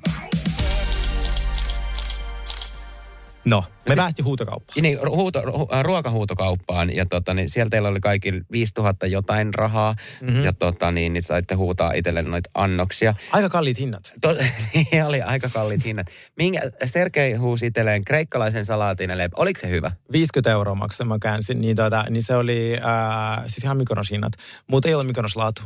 No, 3.48 3.64
me 3.88 3.96
päästiin 3.96 4.24
huutokauppaan. 4.26 4.82
Niin, 4.82 4.98
huuto, 5.08 5.40
ru- 5.40 5.74
äh, 5.74 5.82
ruokahuutokauppaan 5.84 6.96
ja 6.96 7.06
tota, 7.06 7.34
niin 7.34 7.48
siellä 7.48 7.70
teillä 7.70 7.88
oli 7.88 8.00
kaikilla 8.00 8.40
5000 8.52 9.06
jotain 9.06 9.54
rahaa 9.54 9.96
mm-hmm. 10.20 10.42
ja 10.42 10.52
tota, 10.52 10.90
niin, 10.90 11.12
niin 11.12 11.22
saitte 11.22 11.54
huutaa 11.54 11.92
itselle 11.92 12.22
noita 12.22 12.50
annoksia. 12.54 13.14
Aika 13.32 13.48
kalliit 13.48 13.78
hinnat. 13.78 14.12
To, 14.20 14.32
niin 14.74 15.04
oli 15.04 15.22
aika 15.22 15.48
kalliit 15.48 15.84
hinnat. 15.84 16.06
Minkä, 16.36 16.60
Sergei 16.84 17.34
huusi 17.34 17.66
itselleen 17.66 18.04
kreikkalaisen 18.04 18.64
salaatin 18.64 19.10
ja 19.10 19.18
leipä. 19.18 19.34
Oliko 19.36 19.60
se 19.60 19.68
hyvä? 19.68 19.90
50 20.12 20.50
euroa 20.50 20.74
maksoin, 20.74 21.08
mä 21.08 21.18
käänsin, 21.18 21.60
niin, 21.60 21.76
tuota, 21.76 22.04
niin 22.10 22.22
se 22.22 22.34
oli 22.36 22.72
äh, 22.76 23.44
siis 23.46 23.64
ihan 23.64 23.76
Mykonos 23.76 24.10
hinnat. 24.10 24.32
Mutta 24.66 24.88
ei 24.88 24.94
ole 24.94 25.04
Mykonos 25.04 25.36
laatu. 25.36 25.62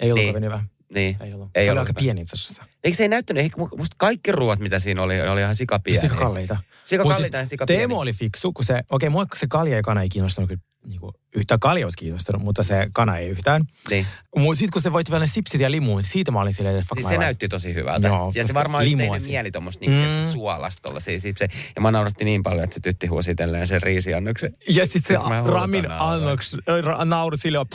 Ei 0.00 0.12
ollut 0.12 0.24
Niin. 0.24 0.34
kovin 0.34 0.44
hyvä. 0.44 0.64
Niin. 0.94 1.16
Ei 1.20 1.34
ollut. 1.34 1.50
Ei 1.54 1.64
se 1.64 1.70
oli 1.70 1.78
ollut 1.78 1.88
aika 1.88 2.00
hyvä. 2.00 2.04
pieni 2.04 2.20
itse 2.20 2.34
asiassa. 2.36 2.64
Eikö 2.84 2.96
se 2.96 3.04
ei 3.04 3.08
näyttänyt, 3.08 3.42
eikö 3.42 3.60
mu- 3.60 3.76
musta 3.78 3.96
kaikki 3.98 4.32
ruoat, 4.32 4.58
mitä 4.58 4.78
siinä 4.78 5.02
oli, 5.02 5.20
oli 5.20 5.40
ihan 5.40 5.54
sikapieniä. 5.54 6.00
Sika 6.00 6.16
kalliita. 6.16 6.56
Sika 6.84 7.04
Mut 7.04 7.12
kalliita 7.12 7.36
ja 7.36 7.44
sika 7.44 7.66
pieniä. 7.66 7.80
Teemu 7.80 8.00
oli 8.00 8.12
fiksu, 8.12 8.52
kun 8.52 8.64
se, 8.64 8.72
okei, 8.72 8.86
okay, 8.90 9.08
mua 9.08 9.26
se 9.34 9.46
kalja 9.46 9.76
ja 9.76 9.82
kana 9.82 10.02
ei 10.02 10.08
kiinnostanut 10.08 10.48
kyllä 10.48 10.62
niinku, 10.86 11.12
yhtään 11.36 11.60
kalja 11.60 11.86
olisi 11.86 11.96
kiinnostanut, 11.98 12.42
mutta 12.42 12.62
se 12.62 12.88
kana 12.92 13.16
ei 13.16 13.28
yhtään. 13.28 13.64
Niin. 13.90 14.06
Mutta 14.36 14.58
sitten 14.58 14.72
kun 14.72 14.82
se 14.82 14.92
voitti 14.92 15.12
vielä 15.12 15.26
sipsit 15.26 15.60
ja 15.60 15.70
limuun, 15.70 16.04
siitä 16.04 16.30
mä 16.30 16.40
olin 16.40 16.54
silleen, 16.54 16.76
että 16.76 16.86
fuck 16.88 16.96
Niin 16.96 17.08
se 17.08 17.14
life. 17.14 17.24
näytti 17.24 17.48
tosi 17.48 17.74
hyvältä. 17.74 18.08
Joo, 18.08 18.32
ja 18.34 18.44
se 18.44 18.54
varmaan 18.54 18.80
olisi 18.80 18.96
tehnyt 18.96 19.26
mieli 19.26 19.50
tuommoista 19.50 19.84
niin, 19.84 20.08
mm. 20.08 20.16
Mm. 20.16 20.32
suolasta 20.32 20.88
tollasia 20.88 21.20
sipsejä. 21.20 21.48
Ja 21.76 21.82
mä 21.82 21.90
nauratti 21.90 22.24
niin 22.24 22.42
paljon, 22.42 22.64
että 22.64 22.74
se 22.74 22.80
tytti 22.80 23.06
huusi 23.06 23.30
itselleen 23.30 23.66
sen 23.66 23.82
riisiannoksen. 23.82 24.54
Ja 24.68 24.86
sitten 24.86 25.02
se 25.02 25.14
huutan 25.14 25.46
Ramin 25.46 25.90
annoks, 25.90 26.56
ra, 26.84 27.04
nauru 27.04 27.36
sille 27.36 27.58
on, 27.58 27.66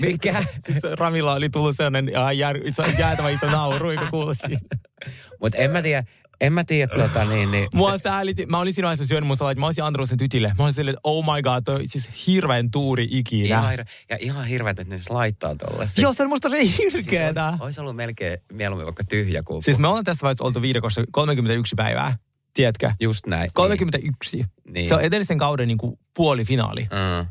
Mikä? 0.00 0.42
Sitten 0.54 0.80
se 0.80 0.94
Ramilla 0.94 1.34
oli 1.34 1.50
tullut 1.50 1.76
sellainen 1.76 2.10
jär, 2.36 2.56
jäätävä 2.98 3.28
iso 3.28 3.50
nauru, 3.50 3.90
joka 3.90 4.06
kuului 4.10 4.34
siinä. 4.34 4.60
Mutta 5.40 5.58
en 5.58 5.70
mä 5.70 5.82
tiedä, 5.82 6.04
en 6.40 6.52
mä 6.52 6.64
tiedä 6.64 6.96
tota 6.96 7.24
niin, 7.24 7.50
niin 7.50 7.68
Mua 7.74 7.98
säälitti, 7.98 8.46
mä 8.46 8.58
olin 8.58 8.72
siinä 8.72 8.86
vaiheessa 8.86 9.06
syönyt 9.06 9.26
mun 9.26 9.36
salaat, 9.36 9.58
mä 9.58 9.66
olisin 9.66 9.84
antanut 9.84 10.08
sen 10.08 10.18
tytille. 10.18 10.48
Mä 10.58 10.64
olisin 10.64 10.74
silleen, 10.74 10.92
että 10.92 11.00
oh 11.04 11.24
my 11.34 11.42
god, 11.42 11.62
toi 11.64 11.88
siis 11.88 12.08
hirveän 12.26 12.70
tuuri 12.70 13.08
ikinä. 13.10 13.46
ihan, 13.46 13.70
hirve, 13.70 13.84
ja 14.10 14.16
ihan 14.20 14.46
hirveet, 14.46 14.78
että 14.78 14.90
ne 14.90 14.96
edes 14.96 15.10
laittaa 15.10 15.54
tolle. 15.56 15.84
Joo, 15.98 16.12
se 16.12 16.22
on 16.22 16.28
musta 16.28 16.50
se 16.50 16.56
siis 16.56 16.78
hirkeetä. 16.78 17.46
on, 17.46 17.58
olisi 17.60 17.80
ollut 17.80 17.96
melkein 17.96 18.38
mieluummin 18.52 18.86
vaikka 18.86 19.04
tyhjä 19.04 19.42
kuin 19.42 19.62
Siis 19.62 19.78
me 19.78 19.88
ollaan 19.88 20.04
tässä 20.04 20.22
vaiheessa 20.22 20.44
oltu 20.44 20.62
viidakossa 20.62 21.04
31 21.10 21.74
päivää. 21.74 22.18
Tiedätkö? 22.54 22.92
Just 23.00 23.26
näin. 23.26 23.50
31. 23.54 24.44
Niin. 24.70 24.86
Se 24.88 24.94
on 24.94 25.00
edellisen 25.00 25.38
kauden 25.38 25.68
niin 25.68 25.78
kuin 25.78 25.98
puolifinaali. 26.14 26.82
Mm. 26.82 27.26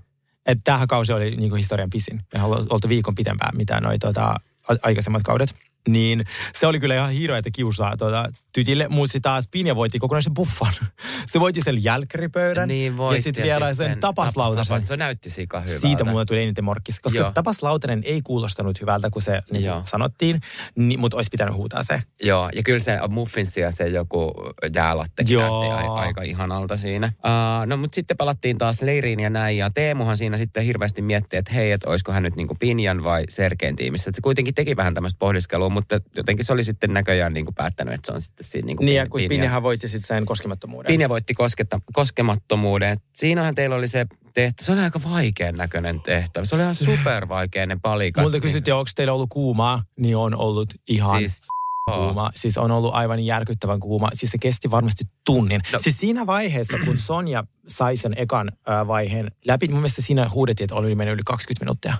Että 0.46 0.62
tämähän 0.64 0.88
kausi 0.88 1.14
oli 1.14 1.36
niin 1.36 1.50
kuin 1.50 1.58
historian 1.58 1.90
pisin. 1.90 2.22
Me 2.34 2.44
ollaan 2.44 2.68
oltu 2.70 2.90
viikon 2.90 3.16
pitempään, 3.16 3.58
mitä 3.58 3.80
noi 3.82 4.00
tota, 4.00 4.26
a- 4.68 4.76
aikaisemmat 4.84 5.24
kaudet. 5.24 5.56
Niin 5.90 6.26
se 6.56 6.68
oli 6.68 6.80
kyllä 6.80 6.96
ihan 6.96 7.12
hirveätä 7.12 7.50
kiusaa 7.52 7.98
tuota, 7.98 8.32
tytille. 8.54 8.88
Sitten 9.06 9.22
taas 9.22 9.48
Pinja 9.52 9.76
voitti 9.76 10.00
kokonaisen 10.00 10.34
buffan. 10.34 10.74
Se 11.32 11.40
voitti 11.40 11.62
sen 11.62 11.84
jälkkäripöydän. 11.84 12.68
Niin 12.68 12.98
voitti. 12.98 13.20
ja 13.20 13.24
sitten 13.24 13.44
vielä 13.46 13.70
sit 13.74 13.78
sen 13.78 14.00
tapaslautasen. 14.00 14.76
tapas- 14.82 14.88
Se 14.88 14.98
näytti 14.98 15.30
sika 15.30 15.60
hyvältä. 15.62 15.80
Siitä 15.82 16.04
mulle 16.04 16.26
tuli 16.26 16.42
eniten 16.44 16.64
morkkis. 16.64 17.00
Koska 17.00 17.20
Joo. 17.20 17.28
se 17.30 17.34
tapaslautanen 17.34 18.02
ei 18.06 18.22
kuulostanut 18.22 18.82
hyvältä, 18.82 19.10
kun 19.10 19.22
se 19.22 19.42
niin 19.52 19.64
Joo. 19.64 19.82
sanottiin. 19.86 20.42
Niin, 20.76 21.00
mutta 21.00 21.18
olisi 21.18 21.30
pitänyt 21.32 21.56
huutaa 21.56 21.84
se. 21.84 22.02
Joo, 22.24 22.50
ja 22.56 22.64
kyllä 22.64 22.80
se 22.80 23.00
muffinsi 23.10 23.60
ja 23.62 23.72
se 23.72 23.88
joku 23.88 24.34
jäälattekin 24.76 25.34
Joo. 25.34 25.70
näytti 25.74 25.88
aika 25.92 26.22
ihanalta 26.22 26.78
siinä. 26.78 27.08
Uh, 27.08 27.66
no 27.66 27.78
mutta 27.78 27.96
sitten 27.96 28.18
palattiin 28.18 28.58
taas 28.58 28.82
leiriin 28.82 29.20
ja 29.20 29.30
näin, 29.30 29.58
ja 29.58 29.70
Teemuhan 29.70 30.18
siinä 30.18 30.38
sitten 30.38 30.64
hirveästi 30.64 31.02
mietti, 31.02 31.38
että 31.38 31.54
hei, 31.54 31.72
että 31.72 31.90
olisiko 31.90 32.12
hän 32.12 32.24
nyt 32.24 32.36
niinku 32.36 32.56
Pinjan 32.60 33.04
vai 33.04 33.24
Serkeen 33.30 33.76
tiimissä. 33.76 34.10
Et 34.10 34.16
se 34.16 34.22
kuitenkin 34.22 34.54
teki 34.54 34.76
vähän 34.76 34.94
tämmöistä 34.94 35.20
pohdiskelua, 35.20 35.70
mutta 35.76 36.00
jotenkin 36.16 36.46
se 36.46 36.54
oli 36.54 36.64
sitten 36.64 36.94
näköjään 36.94 37.34
niinku 37.34 37.52
päättänyt, 37.52 37.94
että 37.94 38.06
se 38.06 38.14
on 38.14 38.22
sitten 38.22 38.44
siinä 38.46 38.66
niinku 38.66 38.84
Niin 38.84 38.96
ja 38.96 39.10
kun 39.10 39.22
Pinjahan 39.30 39.64
voitti 39.64 39.88
sitten 39.88 40.08
sen 40.08 40.26
koskemattomuuden. 40.26 40.88
Pinja 40.88 41.10
voitti 41.10 41.34
kosketta, 41.34 41.80
koskemattomuuden. 41.94 42.92
Et 42.92 43.00
Siinähän 43.14 43.56
teillä 43.56 43.76
oli 43.76 43.88
se 43.88 44.06
tehtävä, 44.34 44.66
se 44.66 44.72
oli 44.72 44.82
aika 44.82 45.00
vaikean 45.10 45.56
näköinen 45.56 46.02
tehtävä. 46.02 46.46
Se 46.46 46.56
oli 46.56 46.64
ihan 46.64 46.76
super 46.76 47.28
vaikea 47.30 47.66
ne 47.66 47.76
palikat. 47.82 48.24
Multa 48.24 48.40
kysyttiin, 48.40 48.76
onko 48.76 48.90
teillä 48.96 49.14
ollut 49.14 49.30
kuumaa, 49.30 49.84
niin 50.00 50.18
on 50.18 50.36
ollut 50.36 50.70
ihan... 50.88 51.20
Siis 51.20 51.42
kuuma. 51.94 52.32
Siis 52.36 52.58
on 52.58 52.72
ollut 52.72 52.94
aivan 52.94 53.20
järkyttävän 53.20 53.80
kuuma. 53.80 54.10
Siis 54.14 54.32
se 54.32 54.38
kesti 54.38 54.72
varmasti 54.72 55.04
tunnin. 55.26 55.62
No. 55.74 55.80
Siis 55.80 55.98
siinä 55.98 56.26
vaiheessa, 56.26 56.78
kun 56.86 56.98
Sonja 57.08 57.44
sai 57.68 57.98
sen 57.98 58.14
ekan 58.18 58.52
vaiheen 58.88 59.32
läpi, 59.46 59.68
mun 59.68 59.78
mielestä 59.78 60.02
siinä 60.02 60.30
huudettiin, 60.30 60.66
että 60.66 60.76
oli 60.76 60.96
mennyt 60.96 61.14
yli 61.14 61.24
20 61.26 61.66
minuuttia. 61.66 61.94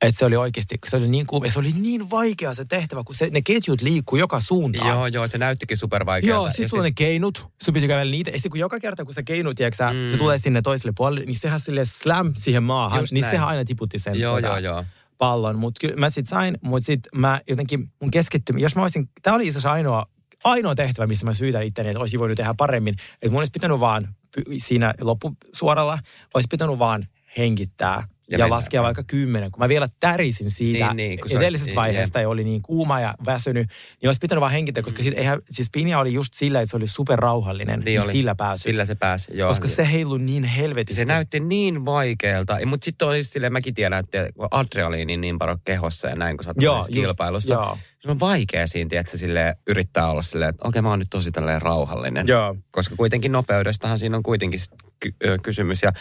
Että 0.00 0.18
se 0.18 0.24
oli 0.24 0.36
oikeasti, 0.36 0.78
se 0.88 0.96
oli 0.96 1.08
niin 1.08 1.26
kuuma. 1.26 1.46
ja 1.46 1.52
Se 1.52 1.58
oli 1.58 1.72
niin 1.72 2.10
vaikea 2.10 2.54
se 2.54 2.64
tehtävä, 2.64 3.02
kun 3.04 3.14
se, 3.14 3.28
ne 3.30 3.42
ketjut 3.42 3.80
liikkuu 3.82 4.18
joka 4.18 4.40
suuntaan. 4.40 4.88
Joo, 4.88 5.06
joo, 5.06 5.26
se 5.26 5.38
näyttikin 5.38 5.76
supervaikealta. 5.76 6.36
Joo, 6.36 6.46
Ja 6.46 6.52
sit 6.52 6.68
sulla 6.70 6.80
on 6.80 6.84
ne 6.84 6.90
keinut, 6.92 7.48
sun 7.62 7.74
piti 7.74 7.88
kävellä 7.88 8.10
niitä. 8.10 8.30
Ja 8.30 8.38
sit 8.40 8.50
kun 8.50 8.60
joka 8.60 8.78
kerta, 8.80 9.04
kun 9.04 9.14
sä 9.14 9.22
keinut, 9.22 9.56
tiiäksä, 9.56 9.90
Mm. 9.92 10.10
se 10.10 10.16
tulee 10.16 10.38
sinne 10.38 10.62
toiselle 10.62 10.92
puolelle, 10.96 11.26
niin 11.26 11.38
sehän 11.38 11.60
sille 11.60 11.84
slam 11.84 12.32
siihen 12.36 12.62
maahan, 12.62 13.00
Just 13.00 13.12
niin 13.12 13.20
näin. 13.22 13.30
sehän 13.30 13.48
aina 13.48 13.64
tiputti 13.64 13.98
sen 13.98 14.20
Joo, 14.20 14.36
tota, 14.36 14.46
joo, 14.46 14.56
joo. 14.58 14.84
pallon. 15.18 15.58
Mutta 15.58 15.78
kyllä 15.80 15.96
mä 15.96 16.10
sit 16.10 16.26
sain, 16.26 16.58
mutta 16.62 16.86
sit 16.86 17.00
mä 17.14 17.40
jotenkin, 17.48 17.92
mun 18.00 18.10
keskittyminen, 18.10 18.62
jos 18.62 18.76
mä 18.76 18.82
olisin, 18.82 19.08
tää 19.22 19.34
oli 19.34 19.46
itse 19.46 19.58
asiassa 19.58 19.72
ainoa, 19.72 20.06
ainoa 20.44 20.74
tehtävä, 20.74 21.06
missä 21.06 21.26
mä 21.26 21.32
syytän 21.32 21.62
itteni, 21.62 21.88
että 21.88 22.00
olisin 22.00 22.20
voinut 22.20 22.36
tehdä 22.36 22.54
paremmin. 22.56 22.94
Että 23.14 23.30
mun 23.30 23.38
olisi 23.38 23.52
pitänyt 23.52 23.80
vaan 23.80 24.14
siinä 24.58 24.94
loppusuoralla, 25.00 25.98
olisi 26.34 26.46
pitänyt 26.50 26.78
vaan 26.78 27.06
hengittää 27.38 28.02
Ja 28.30 28.38
ja, 28.38 28.50
laskea 28.50 28.82
vaikka 28.82 29.02
kymmenen, 29.02 29.50
kun 29.50 29.58
mä 29.58 29.68
vielä 29.68 29.88
tärisin 30.00 30.50
siitä 30.50 30.86
Niin, 30.86 30.96
niin, 30.96 31.20
kun 31.20 31.30
se- 31.30 31.36
edellisestä 31.38 31.70
niin, 31.70 31.76
vaiheesta 31.76 32.20
ja 32.20 32.28
oli 32.28 32.44
niin 32.44 32.62
kuuma 32.62 33.00
ja 33.00 33.14
väsynyt, 33.26 33.68
niin 34.02 34.08
olisi 34.08 34.18
pitänyt 34.20 34.40
vaan 34.40 34.52
hengittää, 34.52 34.82
koska 34.82 35.02
sit 35.02 35.18
eihän, 35.18 35.40
siis 35.50 35.70
Pinja 35.70 35.98
oli 35.98 36.12
just 36.12 36.34
sillä, 36.34 36.60
että 36.60 36.70
se 36.70 36.76
oli 36.76 36.88
superrauhallinen, 36.88 37.80
niin, 37.80 38.02
oli. 38.02 38.12
sillä 38.12 38.34
pääsi. 38.34 38.62
Sillä 38.62 38.84
se 38.84 38.94
pääsi, 38.94 39.30
joo. 39.34 39.48
koska 39.48 39.68
se 39.68 39.92
heilui 39.92 40.18
niin 40.18 40.44
helvetisti. 40.44 41.00
Se 41.00 41.04
näytti 41.04 41.40
niin 41.40 41.84
vaikealta, 41.84 42.56
mutta 42.66 42.84
sitten 42.84 43.08
oli 43.08 43.24
silleen, 43.24 43.52
mäkin 43.52 43.74
tiedän, 43.74 43.98
että 44.00 44.28
adrenaliini 44.50 45.16
niin 45.16 45.38
paljon 45.38 45.58
kehossa 45.64 46.08
ja 46.08 46.14
näin, 46.16 46.36
kun 46.36 46.44
sä 46.44 46.54
Joo, 46.60 46.76
just, 46.76 46.88
kilpailussa. 46.88 47.54
joo. 47.54 47.78
Se 48.00 48.10
on 48.10 48.20
vaikea 48.20 48.66
siinä, 48.66 49.00
että 49.00 49.12
se 49.12 49.18
sille 49.18 49.56
yrittää 49.68 50.10
olla 50.10 50.22
silleen, 50.22 50.48
että 50.50 50.68
okei, 50.68 50.82
mä 50.82 50.90
oon 50.90 50.98
nyt 50.98 51.08
tosi 51.10 51.32
tälleen 51.32 51.62
rauhallinen. 51.62 52.26
Joo. 52.28 52.56
Koska 52.70 52.96
kuitenkin 52.96 53.32
nopeudestahan 53.32 53.98
siinä 53.98 54.16
on 54.16 54.22
kuitenkin 54.22 54.60
ky- 55.00 55.14
kysymys. 55.42 55.82
Ja 55.82 55.92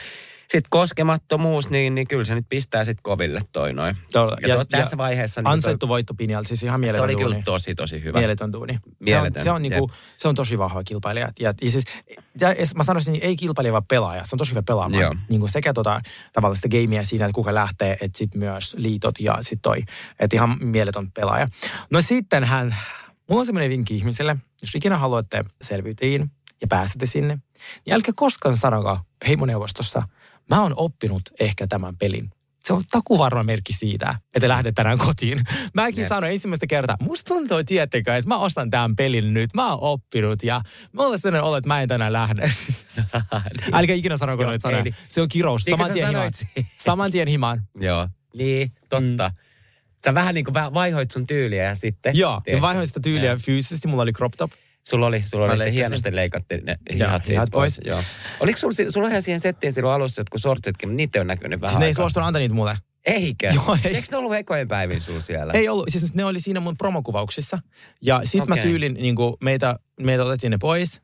sitten 0.54 0.70
koskemattomuus, 0.70 1.70
niin, 1.70 1.96
niin 1.96 2.08
kyllä 2.08 2.26
se 2.26 2.36
nyt 2.36 2.46
pistää 2.50 2.86
sitten 2.86 3.04
koville 3.04 3.42
toi 3.52 3.74
noin. 3.74 3.96
Ja, 4.14 4.48
ja, 4.48 4.66
tässä 4.66 4.98
vaiheessa... 4.98 5.42
niin 5.42 5.48
Ansaittu 5.48 5.88
voitto 5.88 6.14
Pinjalta, 6.14 6.48
siis 6.48 6.64
ihan 6.64 6.82
toi, 6.82 6.88
se 6.88 6.92
mieletön 6.92 7.04
oli 7.04 7.14
duuni. 7.14 7.26
kyllä 7.26 7.44
tosi, 7.44 7.76
tosi 7.76 8.04
hyvä. 8.04 8.20
Mieletön 8.20 8.54
duuni. 8.54 8.80
Mieletön, 9.00 9.34
Se 9.34 9.40
on, 9.40 9.44
se 9.44 9.52
on, 9.52 9.62
niinku, 9.62 9.92
se 10.18 10.28
on 10.28 10.36
tosi 10.36 10.58
vahva 10.58 10.84
kilpailija. 10.84 11.30
Ja, 11.40 11.54
ja 11.62 11.72
siis, 11.72 11.84
ja, 12.42 12.50
ja 12.52 12.66
mä 12.76 12.84
sanoisin, 12.84 13.20
ei 13.22 13.36
kilpailija, 13.36 13.72
vaan 13.72 13.86
pelaaja. 13.88 14.26
Se 14.26 14.36
on 14.36 14.38
tosi 14.38 14.52
hyvä 14.52 14.64
pelaamaan. 14.64 15.02
Joo. 15.02 15.16
Niin 15.30 15.40
kuin 15.40 15.52
sekä 15.52 15.74
tota, 15.74 16.02
tavallaan 16.34 16.56
sitä 16.56 16.70
gameia 16.70 17.06
siinä, 17.06 17.26
että 17.26 17.36
kuka 17.36 17.54
lähtee, 17.54 17.98
että 18.02 18.18
sitten 18.18 18.40
myös 18.40 18.76
liitot 18.78 19.20
ja 19.20 19.38
sitten 19.42 19.62
toi. 19.62 19.84
Että 20.20 20.36
ihan 20.36 20.58
mieletön 20.62 21.12
pelaaja. 21.12 21.48
No 21.92 22.02
sitten 22.02 22.44
hän, 22.44 22.76
mulla 23.30 23.40
on 23.40 23.46
semmoinen 23.46 23.70
vinkki 23.70 23.96
ihmiselle, 23.96 24.38
jos 24.62 24.76
ikinä 24.76 24.98
haluatte 24.98 25.46
selviytyjiin 25.62 26.32
ja 26.62 26.68
pääsette 26.68 27.06
sinne, 27.06 27.40
niin 27.86 27.94
älkää 27.94 28.14
koskaan 28.16 28.58
sanokaa 28.58 29.04
heimoneuvostossa, 29.28 30.04
mä 30.50 30.62
oon 30.62 30.74
oppinut 30.76 31.22
ehkä 31.40 31.68
tämän 31.68 31.98
pelin. 31.98 32.30
Se 32.64 32.74
on 32.74 32.84
takuvarma 32.92 33.44
merkki 33.44 33.74
siitä, 33.74 34.16
että 34.36 34.48
lähdet 34.48 34.76
tänään 34.76 34.98
kotiin. 34.98 35.44
Mäkin 35.74 36.00
Jep. 36.02 36.08
sanoin 36.08 36.34
ensimmäistä 36.34 36.68
kertaa, 36.68 36.98
musta 37.02 37.34
tuntuu, 37.34 37.64
tiettekö, 37.64 38.16
että 38.16 38.28
mä 38.28 38.38
ostan 38.38 38.70
tämän 38.70 38.96
pelin 38.96 39.34
nyt. 39.34 39.54
Mä 39.54 39.70
oon 39.70 39.78
oppinut 39.82 40.44
ja 40.44 40.62
mulla 40.92 41.10
on 41.10 41.20
sellainen 41.20 41.44
olo, 41.44 41.58
että 41.58 41.68
mä 41.68 41.82
en 41.82 41.90
tänään 41.90 42.14
lähde. 42.14 42.42
Älkää 43.74 43.96
ikinä 43.96 44.18
sanoko 44.18 44.44
Joo, 44.44 44.50
noita 44.50 44.68
ei 44.68 44.72
sanoja. 44.72 44.84
niin. 44.84 44.96
Se 45.08 45.22
on 45.22 45.30
kirous. 45.30 45.66
Niin 45.66 45.74
Saman 45.74 45.92
tien 45.94 46.08
himaan. 46.08 46.32
Saman 46.86 47.12
tien 47.12 47.28
himaan. 47.28 47.64
Joo. 47.80 48.08
Niin, 48.34 48.72
totta. 48.90 49.30
Mm. 49.30 49.36
Sä 50.06 50.14
vähän 50.14 50.36
niin 50.36 50.46
kuin 50.46 50.54
vaihoit 50.54 51.12
sun 51.12 51.28
tyyliä 51.28 51.64
ja 51.64 51.76
sitten... 51.76 52.18
Joo, 52.18 52.42
ja 52.48 52.62
vaihoin 52.62 52.88
sitä 52.88 53.00
tyyliä 53.00 53.30
Joo. 53.30 53.40
fyysisesti. 53.40 53.88
Mulla 53.88 54.04
oli 54.04 54.14
crop 54.14 54.34
top. 54.38 54.52
Sulla 54.90 55.06
oli, 55.06 55.22
sulla 55.26 55.46
Mä 55.46 55.52
oli 55.52 55.60
leikkasin. 55.60 55.74
hienosti 55.74 56.16
leikattu 56.16 56.56
ne 56.64 56.78
hihat 56.94 57.26
siitä 57.26 57.40
hihat 57.42 57.50
pois. 57.52 57.76
pois. 57.76 57.88
Joo. 57.88 58.04
Oliko 58.40 58.58
sulla, 58.58 58.92
sulla 58.92 59.08
ihan 59.08 59.22
siihen 59.22 59.40
settiin 59.40 59.74
silloin 59.74 59.96
alussa 59.96 60.20
jotkut 60.22 60.42
sortsitkin, 60.42 60.90
mutta 60.90 60.98
niitä 60.98 61.22
on 61.22 61.28
näkynyt 61.28 61.62
vähän 61.62 61.74
Siis 61.74 61.80
ne 61.80 61.86
ei 61.86 61.94
suostunut 61.94 62.28
antaa 62.28 62.40
niitä 62.40 62.56
mulle. 62.56 62.78
Eikö? 63.06 63.48
Joo, 63.56 63.78
ei. 63.86 63.96
Eikö 63.96 64.08
ne 64.12 64.18
ollut 64.18 64.34
ekojen 64.36 64.68
päivin 64.68 65.02
sulla 65.02 65.22
siellä? 65.22 65.54
Ei 65.54 65.70
ollut, 65.70 65.86
siis 65.90 66.14
ne 66.14 66.26
oli 66.26 66.40
siinä 66.40 66.60
mun 66.60 66.78
promokuvauksissa. 66.78 67.60
Ja 68.02 68.22
sit 68.24 68.48
mä 68.48 68.54
Okei. 68.54 68.64
tyylin, 68.64 68.94
niin 68.94 69.16
kuin 69.16 69.34
meitä, 69.42 69.76
meitä 70.00 70.24
otettiin 70.24 70.52
ne 70.52 70.58
pois, 70.62 71.02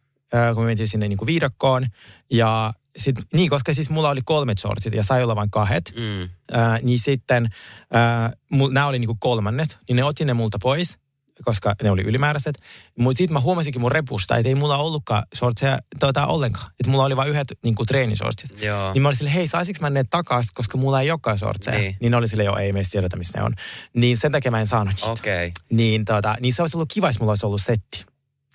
kun 0.53 0.63
me 0.63 0.67
mentiin 0.67 0.87
sinne 0.87 1.07
niin 1.07 1.17
kuin 1.17 1.27
viidakkoon. 1.27 1.87
Ja 2.31 2.73
sit, 2.97 3.15
niin, 3.33 3.49
koska 3.49 3.73
siis 3.73 3.89
mulla 3.89 4.09
oli 4.09 4.21
kolmet 4.25 4.59
shortsit 4.59 4.93
ja 4.93 5.03
sai 5.03 5.23
olla 5.23 5.35
vain 5.35 5.51
kahdet. 5.51 5.93
Mm. 5.97 6.29
Äh, 6.57 6.81
niin 6.81 6.99
sitten, 6.99 7.49
äh, 7.95 8.31
nämä 8.71 8.87
oli 8.87 8.99
niin 8.99 9.07
kuin 9.07 9.19
kolmannet, 9.19 9.77
niin 9.87 9.95
ne 9.95 10.03
otti 10.03 10.25
ne 10.25 10.33
multa 10.33 10.57
pois 10.61 10.97
koska 11.43 11.75
ne 11.83 11.91
oli 11.91 12.01
ylimääräiset. 12.01 12.59
Mutta 12.99 13.17
sitten 13.17 13.33
mä 13.33 13.39
huomasinkin 13.39 13.81
mun 13.81 13.91
repusta, 13.91 14.37
että 14.37 14.49
ei 14.49 14.55
mulla 14.55 14.77
ollutkaan 14.77 15.23
shortseja 15.35 15.79
tota, 15.99 16.25
ollenkaan. 16.25 16.71
Että 16.79 16.89
mulla 16.89 17.03
oli 17.05 17.15
vain 17.15 17.29
yhdet 17.29 17.47
niin 17.63 17.75
kuin 17.75 17.87
treenishortsit. 17.87 18.61
Joo. 18.61 18.93
Niin 18.93 19.01
mä 19.01 19.07
olin 19.07 19.17
silleen, 19.17 19.35
hei, 19.35 19.47
saisinko 19.47 19.77
mä 19.81 19.89
ne 19.89 20.03
takas, 20.09 20.51
koska 20.51 20.77
mulla 20.77 21.01
ei 21.01 21.11
olekaan 21.11 21.37
shortseja. 21.37 21.77
Niin. 21.77 21.97
Niin 21.99 22.11
ne 22.11 22.17
oli 22.17 22.27
silleen, 22.27 22.45
joo, 22.45 22.57
ei 22.57 22.73
me 22.73 22.81
tiedetä, 22.91 23.17
missä 23.17 23.37
ne 23.37 23.43
on. 23.43 23.53
Niin 23.93 24.17
sen 24.17 24.31
takia 24.31 24.51
mä 24.51 24.59
en 24.59 24.67
saanut 24.67 24.93
niitä. 24.93 25.11
Okay. 25.11 25.51
Niin, 25.69 26.05
tota, 26.05 26.35
niin 26.39 26.53
se 26.53 26.61
olisi 26.61 26.77
ollut 26.77 26.93
kiva, 26.93 27.09
jos 27.09 27.19
mulla 27.19 27.31
olisi 27.31 27.45
ollut 27.45 27.61
setti. 27.61 28.05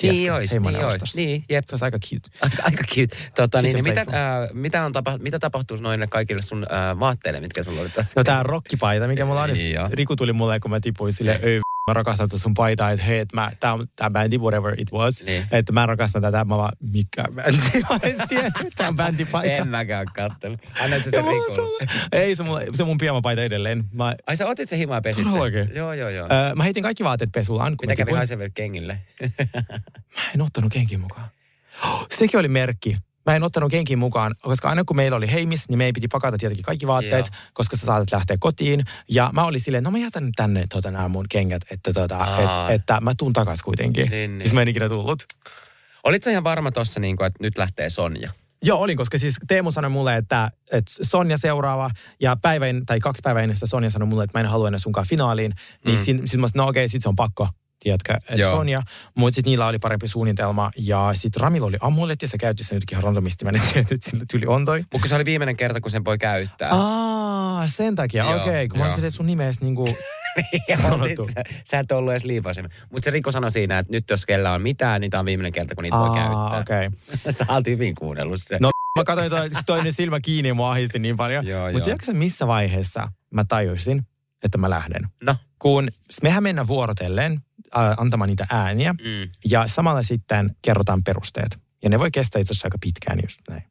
Niin 0.03 0.33
ois, 0.33 0.51
Heimonen 0.51 0.75
niin 0.79 0.85
ois. 0.87 0.95
ostossa. 0.95 1.19
Niin, 1.19 1.45
jep. 1.49 1.65
Se 1.69 1.75
olisi 1.75 1.85
aika 1.85 1.99
cute. 1.99 2.31
Aika, 2.43 2.63
aika 2.63 2.85
cute. 2.85 3.17
Tota, 3.37 3.63
niin, 3.63 3.77
Cute 3.77 3.91
niin, 3.91 3.99
and 3.99 4.07
mitä, 4.07 4.19
äh, 4.41 4.49
mitä, 4.53 4.85
on 4.85 4.93
tapa, 4.93 5.19
mitä 5.19 5.39
tapahtuu 5.39 5.77
noille 5.77 6.07
kaikille 6.07 6.43
sun 6.43 6.67
äh, 6.73 7.01
vaatteille, 7.01 7.41
mitkä 7.41 7.63
sulla 7.63 7.81
oli 7.81 7.91
tässä? 7.91 8.21
No 8.21 8.25
tää 8.25 8.43
rokkipaita, 8.43 9.09
mikä 9.09 9.25
mulla 9.25 9.43
on. 9.43 9.51
Niin, 9.51 9.79
niin. 9.79 9.93
Riku 9.93 10.17
tuli 10.17 10.33
mulle, 10.33 10.61
kun 10.61 10.71
mä 10.71 10.81
tipuin 10.81 11.13
sille, 11.13 11.41
öö, 11.45 11.61
mä 11.87 11.95
rakastan 11.95 12.29
tuota 12.29 12.43
sun 12.43 12.55
paitaa, 12.55 12.91
että 12.91 13.05
hei, 13.05 13.19
että 13.19 13.37
mä, 13.37 13.51
tää, 13.61 13.73
on- 13.73 13.87
tää 13.97 14.11
bändi, 14.11 14.39
whatever 14.39 14.81
it 14.81 14.93
was, 14.93 15.23
Niin. 15.25 15.47
että 15.51 15.73
mä 15.73 15.87
rakastan 15.87 16.23
tätä, 16.23 16.45
mä 16.45 16.57
vaan, 16.57 16.73
mikä 16.81 17.25
bändi, 17.35 17.59
mä 17.91 17.99
en 18.03 18.29
tiedä, 18.29 18.51
tää 18.77 18.89
on 18.89 18.97
bändipaita. 18.97 19.53
En 19.53 19.69
mäkään 19.69 20.07
kattellut. 20.17 20.61
Annoit 20.85 21.05
se 21.05 21.11
sen 21.11 21.25
Ei, 22.13 22.35
se, 22.37 22.43
mulla, 22.43 22.61
se 22.73 22.85
mun 22.85 22.99
pyjamapaita 22.99 23.43
edelleen. 23.43 23.85
Mä, 23.93 24.15
Ai 24.27 24.37
sä 24.37 24.47
otit 24.47 24.69
se 24.69 24.77
himaa 24.79 24.97
ja 24.97 25.01
pesit 25.01 25.25
sen? 25.31 25.71
Joo, 25.75 25.93
joo, 25.93 26.09
joo. 26.09 26.29
öö, 26.33 26.55
mä 26.55 26.63
heitin 26.65 26.83
kaikki 26.83 27.05
vaatteet 27.05 27.33
pesulaan. 27.33 27.77
Mitä 27.81 27.97
kävi 27.97 28.13
haiseville 28.13 28.51
kengille? 28.55 28.99
Mä 30.17 30.23
en 30.35 30.43
ottanut 30.43 30.73
kenkiin 30.73 31.01
mukaan. 31.01 31.29
Oh, 31.85 32.07
sekin 32.19 32.41
oli 32.41 32.49
merkki. 32.49 32.97
Mä 33.31 33.37
en 33.37 33.43
ottanut 33.43 33.71
kenkiin 33.71 33.99
mukaan, 33.99 34.35
koska 34.43 34.69
aina 34.69 34.85
kun 34.85 34.97
meillä 34.97 35.17
oli 35.17 35.33
heimis, 35.33 35.69
niin 35.69 35.79
meidän 35.79 35.93
piti 35.95 36.09
pakata 36.09 36.39
tietenkin 36.39 36.65
kaikki 36.65 36.87
vaatteet, 36.87 37.27
Joo. 37.27 37.51
koska 37.53 37.77
sä 37.77 37.87
saatat 37.87 38.13
lähteä 38.13 38.37
kotiin. 38.41 38.85
Ja 39.09 39.31
mä 39.33 39.45
olin 39.45 39.61
silleen, 39.61 39.85
no 39.85 39.91
mä 39.91 39.99
jätän 39.99 40.33
tänne 40.37 40.65
tota, 40.69 40.91
nämä 40.91 41.09
mun 41.09 41.27
kengät, 41.29 41.63
että, 41.71 41.93
tota, 41.93 42.27
et, 42.69 42.75
että 42.75 43.01
mä 43.01 43.13
tuun 43.19 43.33
takas 43.33 43.63
kuitenkin. 43.63 44.11
Niin, 44.11 44.31
niin. 44.39 44.41
Siis 44.41 44.55
mä 44.55 44.63
en 44.63 44.69
ikinä 44.69 44.89
tullut. 44.89 45.23
Olit 46.05 46.23
sä 46.23 46.31
ihan 46.31 46.45
varma 46.45 46.71
tossa, 46.73 47.01
niin 47.01 47.17
että 47.27 47.43
nyt 47.43 47.59
lähtee 47.59 47.91
Sonja? 47.91 48.31
Joo, 48.63 48.79
olin, 48.79 48.97
koska 48.97 49.19
siis 49.19 49.35
Teemu 49.49 49.71
sanoi 49.71 49.91
mulle, 49.91 50.17
että, 50.17 50.51
että 50.73 50.93
Sonja 51.03 51.39
seuraava, 51.39 51.91
ja 52.21 52.37
päivä 52.43 52.67
en- 52.67 52.87
tai 52.87 53.01
kaksi 53.01 53.21
päivää 53.25 53.43
ennen 53.43 53.57
sitä 53.57 53.67
Sonja 53.67 53.91
sanoi 53.91 54.09
mulle, 54.09 54.25
että 54.25 54.39
mä 54.39 54.41
en 54.43 54.51
halua 54.51 54.69
enää 54.69 54.79
sunkaan 54.79 55.07
finaaliin. 55.07 55.53
Niin 55.85 55.99
Mm. 55.99 56.05
sitten 56.05 56.29
sit 56.29 56.41
mä 56.41 56.49
sanoin, 56.49 56.67
no 56.67 56.71
okei, 56.71 56.89
sit 56.89 57.03
se 57.03 57.09
on 57.09 57.17
pakko, 57.17 57.49
tiedätkö, 57.81 58.15
että. 58.29 58.51
Sonja. 58.51 58.83
Mutta 59.15 59.35
sitten 59.35 59.51
niillä 59.51 59.67
oli 59.67 59.79
parempi 59.79 60.09
suunnitelma, 60.09 60.71
ja 60.77 61.11
sitten 61.15 61.41
Ramilla 61.41 61.67
oli 61.67 61.77
amuletti, 61.81 62.25
ja 62.25 62.29
se 62.29 62.39
käytti 62.39 62.65
sen 62.65 62.77
nytkin 62.77 62.95
ihan 62.95 63.05
randomisti, 63.05 63.45
mä 63.45 63.51
en 63.51 63.61
tiedä, 63.73 63.89
nyt 63.91 64.03
sillä 64.03 64.25
tyli 64.31 64.47
on 64.47 64.65
toi. 64.65 64.85
Mutta 64.93 65.09
se 65.09 65.15
oli 65.15 65.25
viimeinen 65.25 65.57
kerta, 65.57 65.81
kun 65.81 65.91
sen 65.91 66.05
voi 66.05 66.19
käyttää. 66.19 66.71
Aa, 66.73 67.67
sen 67.67 67.95
takia, 67.95 68.27
okei, 68.27 68.43
okay, 68.43 68.69
kun 68.69 68.79
mä 68.79 68.85
joo. 68.85 68.87
olin 68.87 68.95
silleen 68.95 69.13
sun 69.13 69.27
nimestä 69.27 69.65
niinku, 69.65 69.89
Ja 70.69 70.77
sanottu. 70.77 71.25
sä, 71.25 71.43
sä 71.65 71.79
et 71.79 71.93
ollut 71.93 72.13
edes 72.13 72.25
liipaisemmin. 72.25 72.71
Mutta 72.93 73.05
se 73.05 73.11
Rikko 73.11 73.31
sanoi 73.31 73.51
siinä, 73.51 73.79
että 73.79 73.93
nyt 73.93 74.11
jos 74.11 74.27
kellä 74.27 74.53
on 74.53 74.63
mitään, 74.63 75.01
niin 75.01 75.11
tämä 75.11 75.19
on 75.19 75.27
viimeinen 75.27 75.53
kerta, 75.53 75.75
kun 75.75 75.83
niitä 75.83 75.97
voi 75.97 76.09
aa, 76.09 76.15
käyttää. 76.15 76.61
okei. 76.61 76.87
Okay. 76.87 77.33
Sä 77.39 77.45
oot 77.49 77.67
hyvin 77.67 77.95
kuunnellut 77.95 78.37
se. 78.39 78.59
No 78.61 78.71
mä 78.99 79.05
katsoin 79.05 79.31
toi, 79.31 79.51
toinen 79.67 79.93
silmä 79.93 80.21
kiinni 80.21 80.49
ja 80.49 80.55
mua 80.55 80.71
ahisti 80.71 80.99
niin 80.99 81.17
paljon. 81.17 81.45
Mutta 81.73 81.85
tiedätkö 81.85 82.07
sä, 82.07 82.13
missä 82.13 82.47
vaiheessa 82.47 83.09
mä 83.31 83.45
tajusin, 83.45 84.03
että 84.43 84.59
mä 84.59 84.71
lähden? 84.71 85.09
No. 85.23 85.37
Kun 85.59 85.89
mehän 86.23 86.43
mennään 86.43 86.69
vuorotellen 86.69 87.41
antamaan 87.73 88.29
niitä 88.29 88.47
ääniä 88.51 88.93
Mm. 88.93 89.31
ja 89.51 89.67
samalla 89.67 90.03
sitten 90.03 90.51
kerrotaan 90.63 91.01
perusteet. 91.05 91.59
Ja 91.83 91.89
ne 91.91 91.99
voi 91.99 92.11
kestää 92.11 92.41
itse 92.41 92.53
asiassa 92.53 92.67
aika 92.67 92.79
pitkään 92.81 93.19
just 93.23 93.41
näin. 93.51 93.63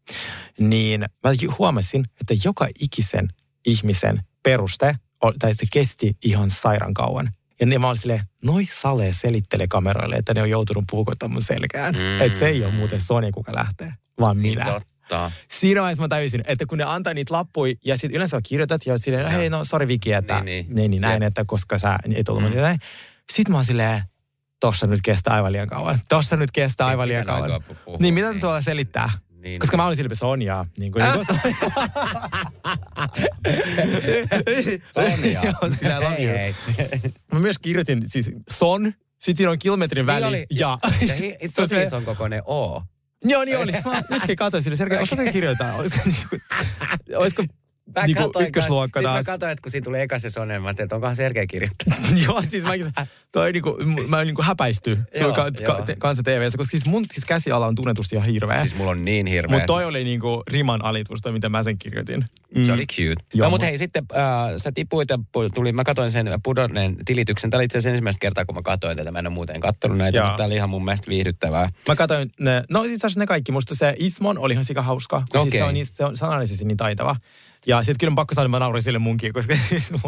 Niin 0.59 1.01
mä 1.23 1.31
huomasin, 1.59 2.05
että 2.21 2.33
joka 2.45 2.67
ikisen 2.79 3.27
ihmisen 3.65 4.23
peruste, 4.43 4.95
tai 5.39 5.55
se 5.55 5.65
kesti 5.73 6.17
ihan 6.25 6.49
sairaan 6.49 6.93
kauan. 6.93 7.29
Ja 7.59 7.65
ne 7.65 7.77
mä 7.79 7.87
olin 7.87 7.97
silleen, 7.97 8.23
noi 8.43 8.65
sale 8.71 9.13
selittelee 9.13 9.67
kameroille, 9.67 10.15
että 10.15 10.33
ne 10.33 10.41
on 10.41 10.49
joutunut 10.49 10.83
puukottamaan 10.91 11.41
selkään. 11.41 11.95
Mm. 11.95 12.21
Että 12.21 12.37
se 12.39 12.47
ei 12.47 12.63
ole 12.63 12.71
muuten 12.71 13.01
Sony, 13.01 13.31
kuka 13.31 13.55
lähtee, 13.55 13.93
vaan 14.19 14.37
Niin 14.37 14.59
minä. 14.59 14.65
totta. 14.65 15.31
Siinä 15.51 15.81
vaiheessa 15.81 16.01
mä 16.03 16.07
tajusin, 16.07 16.41
että 16.47 16.65
kun 16.65 16.77
ne 16.77 16.83
antaa 16.83 17.13
niitä 17.13 17.33
lappuja 17.33 17.75
ja 17.85 17.97
sitten 17.97 18.15
yleensä 18.15 18.37
sä 18.37 18.41
kirjoitat 18.43 18.85
ja 18.85 18.97
silleen, 18.97 19.31
hei 19.31 19.49
no 19.49 19.63
sori 19.63 19.87
Viki, 19.87 20.13
että 20.13 20.35
Niin, 20.35 20.45
niin, 20.45 20.65
niin. 20.65 20.75
niin. 20.75 20.91
niin 20.91 21.01
näin, 21.01 21.21
Jep. 21.23 21.27
että 21.27 21.45
koska 21.45 21.77
sä 21.77 21.97
et 22.15 22.29
ollut 22.29 22.43
Mm. 22.43 22.49
mm. 22.49 22.61
näin. 22.61 22.79
Sitten 23.33 23.51
mä 23.51 23.57
oon 23.57 23.65
silleen, 23.65 24.03
tossa 24.59 24.87
nyt 24.87 24.99
kestää 25.03 25.33
aivan 25.33 25.51
liian 25.51 25.67
kauan. 25.67 25.99
Tossa 26.09 26.35
nyt 26.37 26.51
kestää 26.51 26.87
aivan 26.87 27.07
liian 27.07 27.25
kauan. 27.25 27.61
Niin 27.99 28.13
mitä 28.13 28.33
tuolla 28.39 28.61
selittää? 28.61 29.09
Niin. 29.31 29.59
Koska 29.59 29.77
mä 29.77 29.85
olin 29.85 29.95
silleen, 29.95 30.15
Sonjaa. 30.15 30.65
Niin 30.77 30.91
kuin, 30.91 31.03
niin. 31.03 31.25
Sonja. 34.93 35.41
Joo, 35.43 35.71
sillä 35.75 35.95
Hei, 35.95 36.03
love 36.09 36.23
you. 36.23 36.37
hei. 36.37 36.55
Mä 37.33 37.39
myös 37.39 37.59
kirjoitin 37.59 38.03
siis 38.09 38.31
Son 38.51 38.93
Sitten 39.19 39.37
siinä 39.37 39.51
on 39.51 39.59
kilometrin 39.59 40.05
väli. 40.05 40.19
Niin 40.21 40.27
oli. 40.29 40.45
ja, 40.49 40.77
Ja 41.07 41.13
hi, 41.13 41.29
Se 41.39 41.45
on 41.45 41.51
tosi 41.55 41.75
se- 41.75 41.83
ison 41.83 42.05
kokoinen 42.05 42.41
O. 42.45 42.81
Joo, 43.25 43.45
niin 43.45 43.57
oli. 43.57 43.71
Mä 43.71 44.01
nytkin 44.09 44.35
katsoin 44.35 44.63
sille, 44.63 44.75
Sergei, 44.75 44.99
osaatko 44.99 45.31
kirjoittaa? 45.31 45.73
Olisiko, 45.75 46.01
olisiko 47.15 47.43
Mä 47.95 48.05
niinku 48.05 48.23
katoin, 48.23 48.47
ykkösluokka 48.47 49.01
taas? 49.01 49.25
Mä 49.25 49.31
katsoin, 49.31 49.51
että 49.51 49.61
kun 49.61 49.71
siinä 49.71 49.83
tuli 49.83 49.99
eka 50.01 50.19
se 50.19 50.29
sonen, 50.29 50.61
mä 50.61 50.67
ajattelin, 50.67 50.85
että 50.85 50.95
onkohan 50.95 51.15
Sergei 51.15 51.47
kirjoittanut. 51.47 51.99
Joo, 52.25 52.41
siis 52.47 52.63
mäkin, 52.63 52.91
toi 53.31 53.51
niinku, 53.51 53.77
mä 54.07 54.23
niinku 54.23 54.41
häpäisty 54.41 54.97
Joo, 55.19 55.33
ka, 55.33 55.45
ka, 55.65 55.85
kanssa 55.99 56.23
TVssä, 56.23 56.57
koska 56.57 56.71
siis 56.71 56.85
mun 56.85 57.05
siis 57.11 57.25
käsiala 57.25 57.67
on 57.67 57.75
tunnetusti 57.75 58.15
ihan 58.15 58.27
hirveä. 58.27 58.61
Siis 58.61 58.75
mulla 58.75 58.91
on 58.91 59.05
niin 59.05 59.27
hirveä. 59.27 59.55
Mutta 59.55 59.67
toi 59.67 59.85
oli 59.85 60.03
niinku 60.03 60.43
riman 60.47 60.85
alitus, 60.85 61.21
toi 61.21 61.31
mitä 61.31 61.49
mä 61.49 61.63
sen 61.63 61.77
kirjoitin. 61.77 62.25
Se 62.63 62.71
oli 62.71 62.85
cute. 62.85 63.23
Joo, 63.33 63.45
no, 63.45 63.49
mut- 63.57 63.61
hei, 63.61 63.77
sitten 63.77 64.05
äh, 64.15 64.57
sä 64.57 64.71
tipuit 64.71 65.09
ja 65.09 65.17
tuli, 65.55 65.71
mä 65.71 65.83
katsoin 65.83 66.11
sen 66.11 66.27
pudonneen 66.43 66.97
tilityksen. 67.05 67.49
Tämä 67.49 67.57
oli 67.57 67.65
itse 67.65 67.77
asiassa 67.77 67.89
ensimmäistä 67.89 68.19
kertaa, 68.19 68.45
kun 68.45 68.55
mä 68.55 68.61
katsoin 68.61 68.97
tätä. 68.97 69.11
Mä 69.11 69.19
en 69.19 69.27
ole 69.27 69.33
muuten 69.33 69.61
kattonut 69.61 69.97
näitä, 69.97 70.17
Joo. 70.17 70.25
mutta 70.27 70.37
tämä 70.37 70.47
oli 70.47 70.55
ihan 70.55 70.69
mun 70.69 70.85
mielestä 70.85 71.07
viihdyttävää. 71.09 71.69
Mä 71.87 71.95
katsoin 71.95 72.31
ne, 72.39 72.63
no 72.69 72.83
itse 72.83 72.95
asiassa 72.95 73.19
ne 73.19 73.25
kaikki. 73.25 73.51
Musta 73.51 73.75
se 73.75 73.95
Ismon 73.99 74.37
oli 74.37 74.53
ihan 74.53 74.65
sika 74.65 74.81
hauska. 74.81 75.23
kun 75.31 75.41
Siis 75.41 75.53
se 75.53 75.63
on, 75.63 75.73
niin, 75.73 75.85
se 75.85 76.05
on 76.05 76.17
sanallisesti 76.17 76.65
niin 76.65 76.77
taitava. 76.77 77.15
Ja 77.67 77.77
sitten 77.83 77.97
kyllä 77.99 78.15
pakko 78.15 78.35
sanoa, 78.35 78.45
että 78.45 78.49
mä 78.49 78.59
naurin 78.59 78.83
sille 78.83 78.99
munkin, 78.99 79.33
koska 79.33 79.55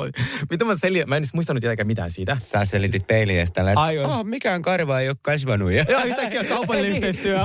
mitä 0.51 0.65
mä 0.65 0.75
selitän, 0.75 1.09
mä 1.09 1.15
en 1.15 1.19
edes 1.19 1.33
muistanut 1.33 1.61
tietenkään 1.61 1.87
mitään 1.87 2.11
siitä. 2.11 2.35
Sä 2.39 2.65
selitit 2.65 3.07
peiliin 3.07 3.47
tällä, 3.53 3.71
että 3.71 4.07
oh, 4.07 4.25
mikään 4.25 4.61
karva 4.61 4.99
ei 4.99 5.09
ole 5.09 5.17
kasvanut. 5.21 5.71
Ja, 5.71 5.85
Joo, 5.89 6.01
yhtäkkiä 6.03 6.43
kaupallinen 6.43 6.91
yhteistyö. 6.95 7.37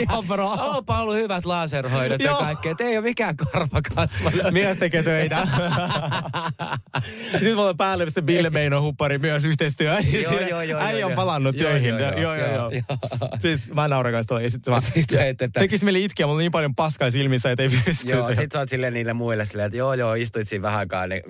Ihan 0.00 0.24
bro. 0.26 0.46
Oh, 0.50 0.84
Paulu, 0.86 1.12
hyvät 1.14 1.44
laserhoidot 1.44 2.20
ja 2.20 2.34
kaikkea. 2.34 2.74
Ei 2.78 2.96
ole 2.98 3.04
mikään 3.04 3.36
karva 3.36 3.80
kasvanut. 3.94 4.40
Mies 4.50 4.76
tekee 4.78 5.02
töitä. 5.02 5.46
Sitten 7.32 7.54
mulla 7.56 7.68
on 7.68 7.76
päälle 7.76 8.10
se 8.10 8.22
Bill 8.22 8.50
Meino 8.50 8.82
huppari 8.82 9.18
myös 9.18 9.44
yhteistyö. 9.44 9.96
Joo, 10.22 10.40
joo, 10.40 10.62
joo, 10.62 10.80
Äijä 10.80 10.98
joo, 10.98 11.10
on 11.10 11.16
palannut 11.16 11.56
töihin. 11.56 11.88
joo, 11.98 12.10
Joo, 12.16 12.34
joo. 12.34 12.70
Siis 13.38 13.70
mä 13.74 13.88
nauran 13.88 14.12
kanssa. 14.12 14.40
Ja 14.40 14.50
Sit 14.50 15.12
että- 15.12 15.48
tekisi 15.60 15.84
mieli 15.84 16.04
itkeä, 16.04 16.26
mulla 16.26 16.36
on 16.36 16.40
niin 16.40 16.52
paljon 16.52 16.74
paskaa 16.74 17.10
silmissä, 17.10 17.50
että 17.50 17.62
ei 17.62 17.68
pysty. 17.84 18.08
Joo, 18.10 18.32
sit 18.32 18.52
sä 18.52 18.58
oot 18.58 18.68
silleen 18.68 18.92
niille 18.94 19.12
muille 19.12 19.44
silleen, 19.52 19.66
että 19.66 19.76
joo, 19.76 19.94
joo, 19.94 20.14
istuit 20.14 20.48
siinä 20.48 20.62
vähän 20.62 20.78
aikaa, 20.78 21.06
niin 21.06 21.22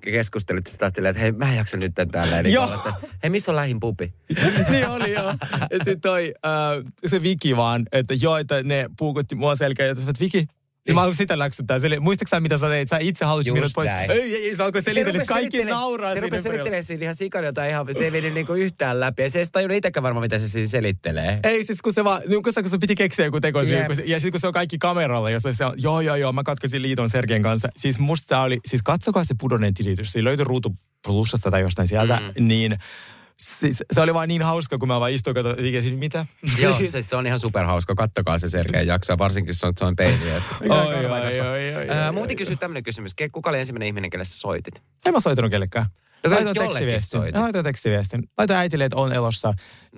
keskustelit 0.00 0.66
sitä 0.66 0.90
silleen, 0.94 1.10
että 1.10 1.20
hei, 1.20 1.32
mä 1.32 1.50
en 1.50 1.56
jaksa 1.56 1.76
nyt 1.76 1.92
täällä. 2.12 2.42
Niin 2.42 2.52
Joo. 2.52 2.64
olla 2.64 2.78
tästä. 2.78 3.06
Hei, 3.22 3.30
missä 3.30 3.52
on 3.52 3.56
lähin 3.56 3.80
pupi? 3.80 4.12
niin 4.70 4.88
oli 4.88 5.12
joo. 5.12 5.34
Ja 5.70 5.78
sitten 5.78 6.00
toi, 6.00 6.34
äh, 6.46 6.92
se 7.06 7.22
Viki 7.22 7.56
vaan, 7.56 7.86
että 7.92 8.14
joo, 8.14 8.36
että 8.36 8.62
ne 8.62 8.86
puukutti 8.98 9.34
mua 9.34 9.54
selkeä, 9.54 9.90
että 9.90 10.12
Viki, 10.20 10.46
niin 10.86 10.94
mä 10.94 11.00
haluan 11.00 11.16
sitä 11.16 11.38
läksyttää. 11.38 11.78
Sille, 11.78 12.00
muistatko 12.00 12.36
sä, 12.36 12.40
mitä 12.40 12.58
sä 12.58 12.68
teit? 12.68 12.88
Sä 12.88 12.98
itse 13.00 13.24
halusit 13.24 13.52
minut 13.52 13.72
pois. 13.74 13.90
näin. 13.90 14.10
Ei, 14.10 14.20
ei, 14.20 14.48
ei, 14.48 14.56
se 14.56 14.62
alkoi 14.62 14.82
selitellä. 14.82 15.12
rupesi 15.12 15.26
Kaikki 15.26 15.58
selittele- 15.58 15.70
nauraa 15.70 16.08
Se 16.08 16.12
siinä 16.12 16.26
rupesi 16.26 16.42
selittelemään 16.42 16.82
siinä 16.82 17.02
ihan 17.02 17.14
sikana 17.14 17.46
jotain 17.46 17.70
ihan, 17.70 17.86
se 17.90 18.04
ei 18.04 18.10
meni 18.10 18.30
niinku 18.30 18.52
yhtään 18.52 19.00
läpi. 19.00 19.22
Ja 19.22 19.30
se 19.30 19.38
ei 19.38 19.44
tajunnut 19.52 19.76
itsekään 19.76 20.02
varmaan, 20.02 20.24
mitä 20.24 20.38
se 20.38 20.48
siinä 20.48 20.68
selittelee. 20.68 21.40
Ei 21.44 21.64
siis 21.64 21.82
kun 21.82 21.92
se 21.92 22.04
vaan, 22.04 22.22
niin 22.28 22.42
kun 22.42 22.52
se, 22.52 22.62
kun 22.62 22.70
se 22.70 22.78
piti 22.78 22.94
keksiä 22.94 23.24
joku 23.24 23.40
teko 23.40 23.64
siihen, 23.64 23.78
Jep. 23.78 23.86
kun 23.86 23.96
se, 23.96 24.02
ja 24.06 24.18
sitten 24.18 24.32
kun 24.32 24.40
se 24.40 24.46
on 24.46 24.52
kaikki 24.52 24.78
kameralla, 24.78 25.30
jossa 25.30 25.52
se 25.52 25.64
on, 25.64 25.74
joo 25.76 26.00
joo 26.00 26.16
joo, 26.16 26.32
mä 26.32 26.42
katkasin 26.42 26.82
liiton 26.82 27.10
Sergeen 27.10 27.42
kanssa. 27.42 27.68
Siis 27.76 27.98
musta 27.98 28.40
oli, 28.40 28.60
siis 28.66 28.82
katsokaa 28.82 29.24
se 29.24 29.34
pudonneen 29.40 29.74
tilitys, 29.74 30.12
siinä 30.12 30.24
löytyi 30.24 30.44
ruutu 30.44 30.76
plussasta 31.06 31.50
tai 31.50 31.60
jostain 31.60 31.88
sieltä, 31.88 32.20
mm. 32.38 32.48
niin 32.48 32.76
siis, 33.38 33.82
se 33.92 34.00
oli 34.00 34.14
vaan 34.14 34.28
niin 34.28 34.42
hauska, 34.42 34.78
kun 34.78 34.88
mä 34.88 35.00
vaan 35.00 35.12
istuin, 35.12 35.34
katsoin, 35.34 35.56
Viki, 35.56 35.82
siis 35.88 35.98
mitä? 35.98 36.26
Joo, 36.58 36.78
se, 36.84 37.02
se 37.02 37.16
on 37.16 37.26
ihan 37.26 37.38
superhauska. 37.38 37.94
Kattokaa 37.94 38.38
se 38.38 38.50
Sergei 38.50 38.86
jaksoa, 38.86 39.18
varsinkin 39.18 39.54
se 39.54 39.66
on, 39.66 39.72
se 39.78 39.84
on 39.84 39.96
peiliä. 39.96 40.34
Oi, 40.60 40.68
oi, 40.70 42.12
Muuten 42.12 42.36
kysyä 42.36 42.56
tämmöinen 42.56 42.82
kysymys. 42.82 43.12
Kuka 43.32 43.50
oli 43.50 43.58
ensimmäinen 43.58 43.86
ihminen, 43.86 44.10
kelle 44.10 44.24
sä 44.24 44.38
soitit? 44.38 44.82
En 45.06 45.12
mä 45.12 45.20
soitanut 45.20 45.50
kellekään. 45.50 45.86
No 46.24 46.30
Laitoin 46.30 46.54
tekstiviestin. 46.54 47.20
Laitoin 47.34 47.64
tekstiviestin. 47.64 48.22
Laitoin 48.38 48.58
äitille, 48.58 48.84
että 48.84 48.96
on 48.96 49.12
elossa. 49.12 49.48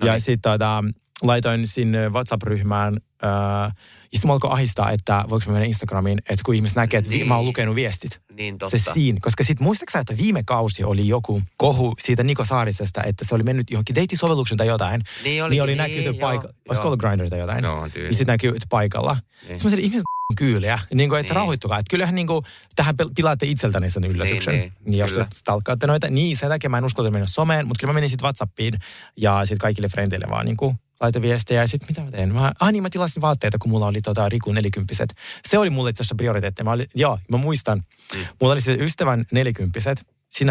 No 0.01 0.07
ja 0.07 0.13
niin. 0.13 0.21
sitten 0.21 0.51
tota, 0.51 0.83
laitoin 1.21 1.67
sinne 1.67 2.09
WhatsApp-ryhmään. 2.09 2.97
Äh, 3.23 3.73
ja 4.11 4.17
sitten 4.17 4.27
mä 4.27 4.33
alkoi 4.33 4.51
ahistaa, 4.53 4.91
että 4.91 5.25
voiko 5.29 5.43
mä 5.47 5.51
mennä 5.53 5.65
Instagramiin, 5.67 6.17
että 6.29 6.41
kun 6.45 6.55
ihmiset 6.55 6.75
näkee, 6.75 6.97
että 6.97 7.09
vi- 7.09 7.15
Niin. 7.17 7.27
mä 7.27 7.35
oon 7.35 7.45
lukenut 7.45 7.75
viestit. 7.75 8.21
Niin 8.33 8.57
totta. 8.57 8.77
Se 8.77 8.91
siinä, 8.93 9.19
koska 9.21 9.43
sitten 9.43 9.63
muistaaksä, 9.63 9.99
että 9.99 10.17
viime 10.17 10.43
kausi 10.45 10.83
oli 10.83 11.07
joku 11.07 11.41
kohu 11.57 11.93
siitä 11.99 12.23
Niko 12.23 12.45
Saarisesta, 12.45 13.03
että 13.03 13.25
se 13.25 13.35
oli 13.35 13.43
mennyt 13.43 13.71
johonkin 13.71 13.95
deittisovelluksen 13.95 14.57
tai 14.57 14.67
jotain. 14.67 15.01
Niin 15.23 15.49
niin 15.49 15.63
oli 15.63 15.71
niin, 15.71 15.77
näkyy 15.77 16.01
joo, 16.01 16.13
paikalla. 16.13 16.53
Olisiko 16.69 16.87
ollut 16.87 16.99
Grindr 16.99 17.29
tai 17.29 17.39
jotain? 17.39 17.63
Joo, 17.63 17.89
tyyli. 17.89 18.07
Niin 18.07 18.15
sitten 18.17 18.33
näkyy 18.33 18.53
paikalla. 18.69 19.13
Niin. 19.13 19.47
Niin. 19.49 19.59
Sitten 19.59 19.79
ihmiset 19.79 20.03
on 20.31 20.35
kyyliä, 20.37 20.79
niin 20.93 21.09
kuin, 21.09 21.19
että 21.19 21.29
Niin. 21.33 21.35
rauhoittukaa. 21.35 21.79
Että 21.79 21.89
kyllähän 21.89 22.15
niin 22.15 22.27
kuin, 22.27 22.45
tähän 22.75 22.95
pilaatte 23.15 23.45
itseltäni 23.45 23.89
sen 23.89 24.03
yllätyksen. 24.03 24.53
Niin, 24.53 24.61
niin, 24.61 24.73
niin 24.91 24.99
jos 24.99 25.19
stalkkaatte 25.33 25.87
noita, 25.87 26.09
niin 26.09 26.37
sen 26.37 26.49
takia 26.49 26.69
mä 26.69 26.77
en 26.77 26.85
uskaltanut 26.85 27.13
mennä 27.13 27.27
someen, 27.29 27.67
mutta 27.67 27.79
kyllä 27.81 27.91
mä 27.93 27.97
menin 27.97 28.09
sitten 28.09 28.23
Whatsappiin 28.23 28.73
ja 29.17 29.39
sitten 29.45 29.57
kaikille 29.57 29.89
frendeille 29.89 30.27
vaan 30.29 30.45
niin 30.45 30.57
kuin, 30.57 30.75
laitoin 31.01 31.21
viestejä 31.21 31.61
ja 31.61 31.67
sitten 31.67 31.87
mitä 31.89 32.01
mä 32.01 32.11
teen? 32.11 32.33
Mä, 32.33 32.51
ah 32.59 32.71
niin, 32.71 32.83
mä 32.83 32.89
tilasin 32.89 33.21
vaatteita, 33.21 33.57
kun 33.57 33.71
mulla 33.71 33.87
oli 33.87 34.01
tota, 34.01 34.29
Riku 34.29 34.51
nelikymppiset. 34.51 35.13
Se 35.47 35.57
oli 35.57 35.69
mulle 35.69 35.89
itse 35.89 36.01
asiassa 36.01 36.15
prioriteetti. 36.15 36.63
Mä 36.63 36.71
olin, 36.71 36.87
joo, 36.95 37.19
mä 37.31 37.37
muistan. 37.37 37.83
Mm. 38.13 38.19
Mulla 38.41 38.53
oli 38.53 38.61
se 38.61 38.73
ystävän 38.73 39.25
nelikymppiset 39.31 40.05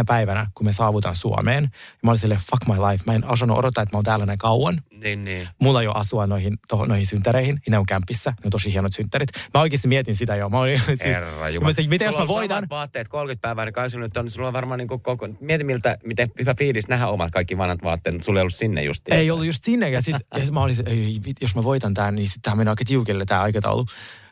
päivänä, 0.07 0.47
kun 0.55 0.67
me 0.67 0.73
saavutaan 0.73 1.17
Suomeen. 1.17 1.65
Ja 1.65 1.71
mä 2.03 2.11
olin 2.11 2.21
silleen, 2.21 2.41
fuck 2.51 2.67
my 2.67 2.75
life. 2.75 3.05
Mä 3.07 3.13
en 3.15 3.25
osannut 3.31 3.59
odottaa, 3.59 3.83
että 3.83 3.95
mä 3.95 3.99
oon 3.99 4.05
täällä 4.05 4.27
näin 4.27 4.39
kauan. 4.39 4.83
Niin, 5.03 5.25
niin. 5.25 5.49
Mulla 5.59 5.79
ole 5.79 5.93
asua 5.95 6.27
noihin, 6.27 6.59
toho, 6.69 6.87
noihin 6.87 7.07
synttäreihin. 7.07 7.61
Ja 7.67 7.71
ne 7.71 7.79
on 7.79 7.87
kämpissä. 7.87 8.31
Ne 8.31 8.37
on 8.45 8.51
tosi 8.51 8.73
hienot 8.73 8.93
synttärit. 8.93 9.29
Mä 9.55 9.61
oikeasti 9.61 9.89
mietin 9.89 10.17
sitä 10.17 10.37
jo. 10.37 10.49
Mä 10.49 10.59
olin, 10.61 10.81
siis, 10.87 11.01
Herra 11.01 11.39
mä 11.41 11.49
Jumala. 11.49 11.67
olisin, 11.69 11.91
miten 11.91 12.07
jos 12.07 12.13
Sulla 12.15 12.27
mä 12.27 12.33
on 12.33 12.39
voitan? 12.39 12.57
samat 12.57 12.71
vaatteet 12.71 13.09
30 13.09 13.43
päivää, 13.43 13.65
niin 13.65 13.73
kai 13.73 13.91
sulla 13.91 14.05
nyt 14.05 14.17
on, 14.17 14.31
sulla 14.31 14.49
on 14.49 14.55
varmaan 14.55 14.79
niin 14.79 14.89
koko, 14.89 15.19
mieti 15.41 15.65
miltä, 15.65 15.99
miten 16.05 16.31
hyvä 16.41 16.55
fiilis 16.55 16.89
nähdä 16.89 17.07
omat 17.07 17.31
kaikki 17.31 17.59
vanhat 17.59 17.83
vaatteet, 17.85 18.23
sulla 18.23 18.39
ei 18.39 18.43
ollut 18.43 18.55
sinne 18.55 18.83
just. 18.83 19.09
Ei 19.09 19.31
ollut 19.31 19.47
just 19.47 19.65
sinne. 19.65 19.91
Ja, 19.91 20.03
sit, 20.03 20.17
ja 20.35 20.45
sit 20.45 20.55
mä 20.55 20.61
ei, 20.87 21.21
vit- 21.27 21.37
jos 21.41 21.55
mä 21.57 21.65
voitan 21.65 21.95
tämän, 21.95 22.15
niin 22.15 22.27
sitten 22.27 22.43
tämä 22.43 22.57
menee 22.57 22.71
aika 22.71 22.85
tiukille 22.85 23.25
tämä 23.25 23.43
aikataulu. 23.43 23.87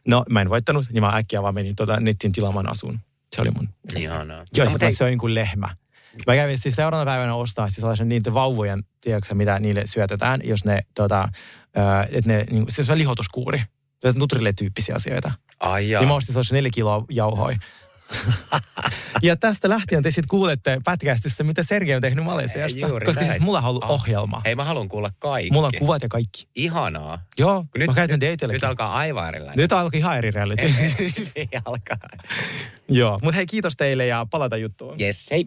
No 0.08 0.24
mä 0.30 0.40
en 0.40 0.50
voittanut, 0.50 0.86
niin 0.92 1.02
mä 1.02 1.16
äkkiä 1.16 1.42
vaan 1.42 1.54
menin 1.54 1.76
tota, 1.76 2.00
nettiin 2.00 2.32
tilaamaan 2.32 2.70
asun. 2.70 3.00
Se 3.34 3.40
oli 3.40 3.50
mun. 3.50 3.68
Ihanaa. 3.96 4.36
Joo, 4.36 4.44
No, 4.58 4.64
no, 4.64 4.70
mutta 4.70 4.86
sitten 4.86 4.96
söin 4.96 5.18
kuin 5.18 5.34
lehmä. 5.34 5.68
Mä 6.26 6.34
kävin 6.34 6.58
siis 6.58 6.76
seuraavana 6.76 7.10
päivänä 7.10 7.34
ostaa 7.34 7.66
siis 7.66 7.76
sellaisen 7.76 8.08
niitä 8.08 8.34
vauvojen, 8.34 8.82
tiedätkö 9.00 9.34
mitä 9.34 9.58
niille 9.60 9.82
syötetään, 9.86 10.40
jos 10.44 10.64
ne, 10.64 10.82
tota, 10.94 11.28
että 12.10 12.30
ne, 12.32 12.44
niin, 12.50 12.66
se 12.68 12.92
on 12.92 12.98
lihotuskuuri. 12.98 13.62
Nutrille-tyyppisiä 14.14 14.94
asioita. 14.94 15.32
Ai 15.60 15.90
Ja 15.90 16.00
jaa. 16.00 16.08
mä 16.08 16.14
ostin 16.14 16.32
sellaisen 16.32 16.54
neljä 16.54 16.70
kiloa 16.74 17.04
jauhoi. 17.10 17.56
Ja 19.22 19.36
tästä 19.36 19.68
lähtien 19.68 20.02
te 20.02 20.10
sitten 20.10 20.28
kuulette 20.28 20.80
pätkästissä, 20.84 21.44
mitä 21.44 21.62
Sergei 21.62 21.94
on 21.94 22.02
tehnyt 22.02 22.24
Malesiassa. 22.24 22.88
Koska 22.88 23.20
näin. 23.20 23.26
siis 23.32 23.40
mulla 23.40 23.58
on 23.58 23.64
ollut 23.64 23.84
Ah. 23.84 23.90
ohjelma. 23.90 24.42
Hei, 24.44 24.54
mä 24.54 24.64
haluan 24.64 24.88
kuulla 24.88 25.10
kaikki. 25.18 25.50
Mulla 25.50 25.66
on 25.66 25.72
kuvat 25.78 26.02
ja 26.02 26.08
kaikki. 26.08 26.48
Ihanaa. 26.54 27.18
Joo, 27.38 27.64
Nyt, 27.78 27.86
mä 27.88 27.94
käytän 27.94 28.18
nyt, 28.20 28.40
nyt 28.48 28.64
alkaa 28.64 28.94
aivan 28.94 29.28
erilainen. 29.28 29.56
Nyt 29.62 29.72
alkoi 29.72 29.98
ihan 29.98 30.18
eri 30.18 30.30
reality. 30.30 30.64
Ei 31.36 31.48
alkaa. 31.64 31.96
Joo, 32.88 33.18
mutta 33.22 33.36
hei 33.36 33.46
kiitos 33.46 33.76
teille 33.76 34.06
ja 34.06 34.26
palata 34.30 34.56
juttuun. 34.56 35.00
Yes, 35.00 35.30
hei. 35.30 35.46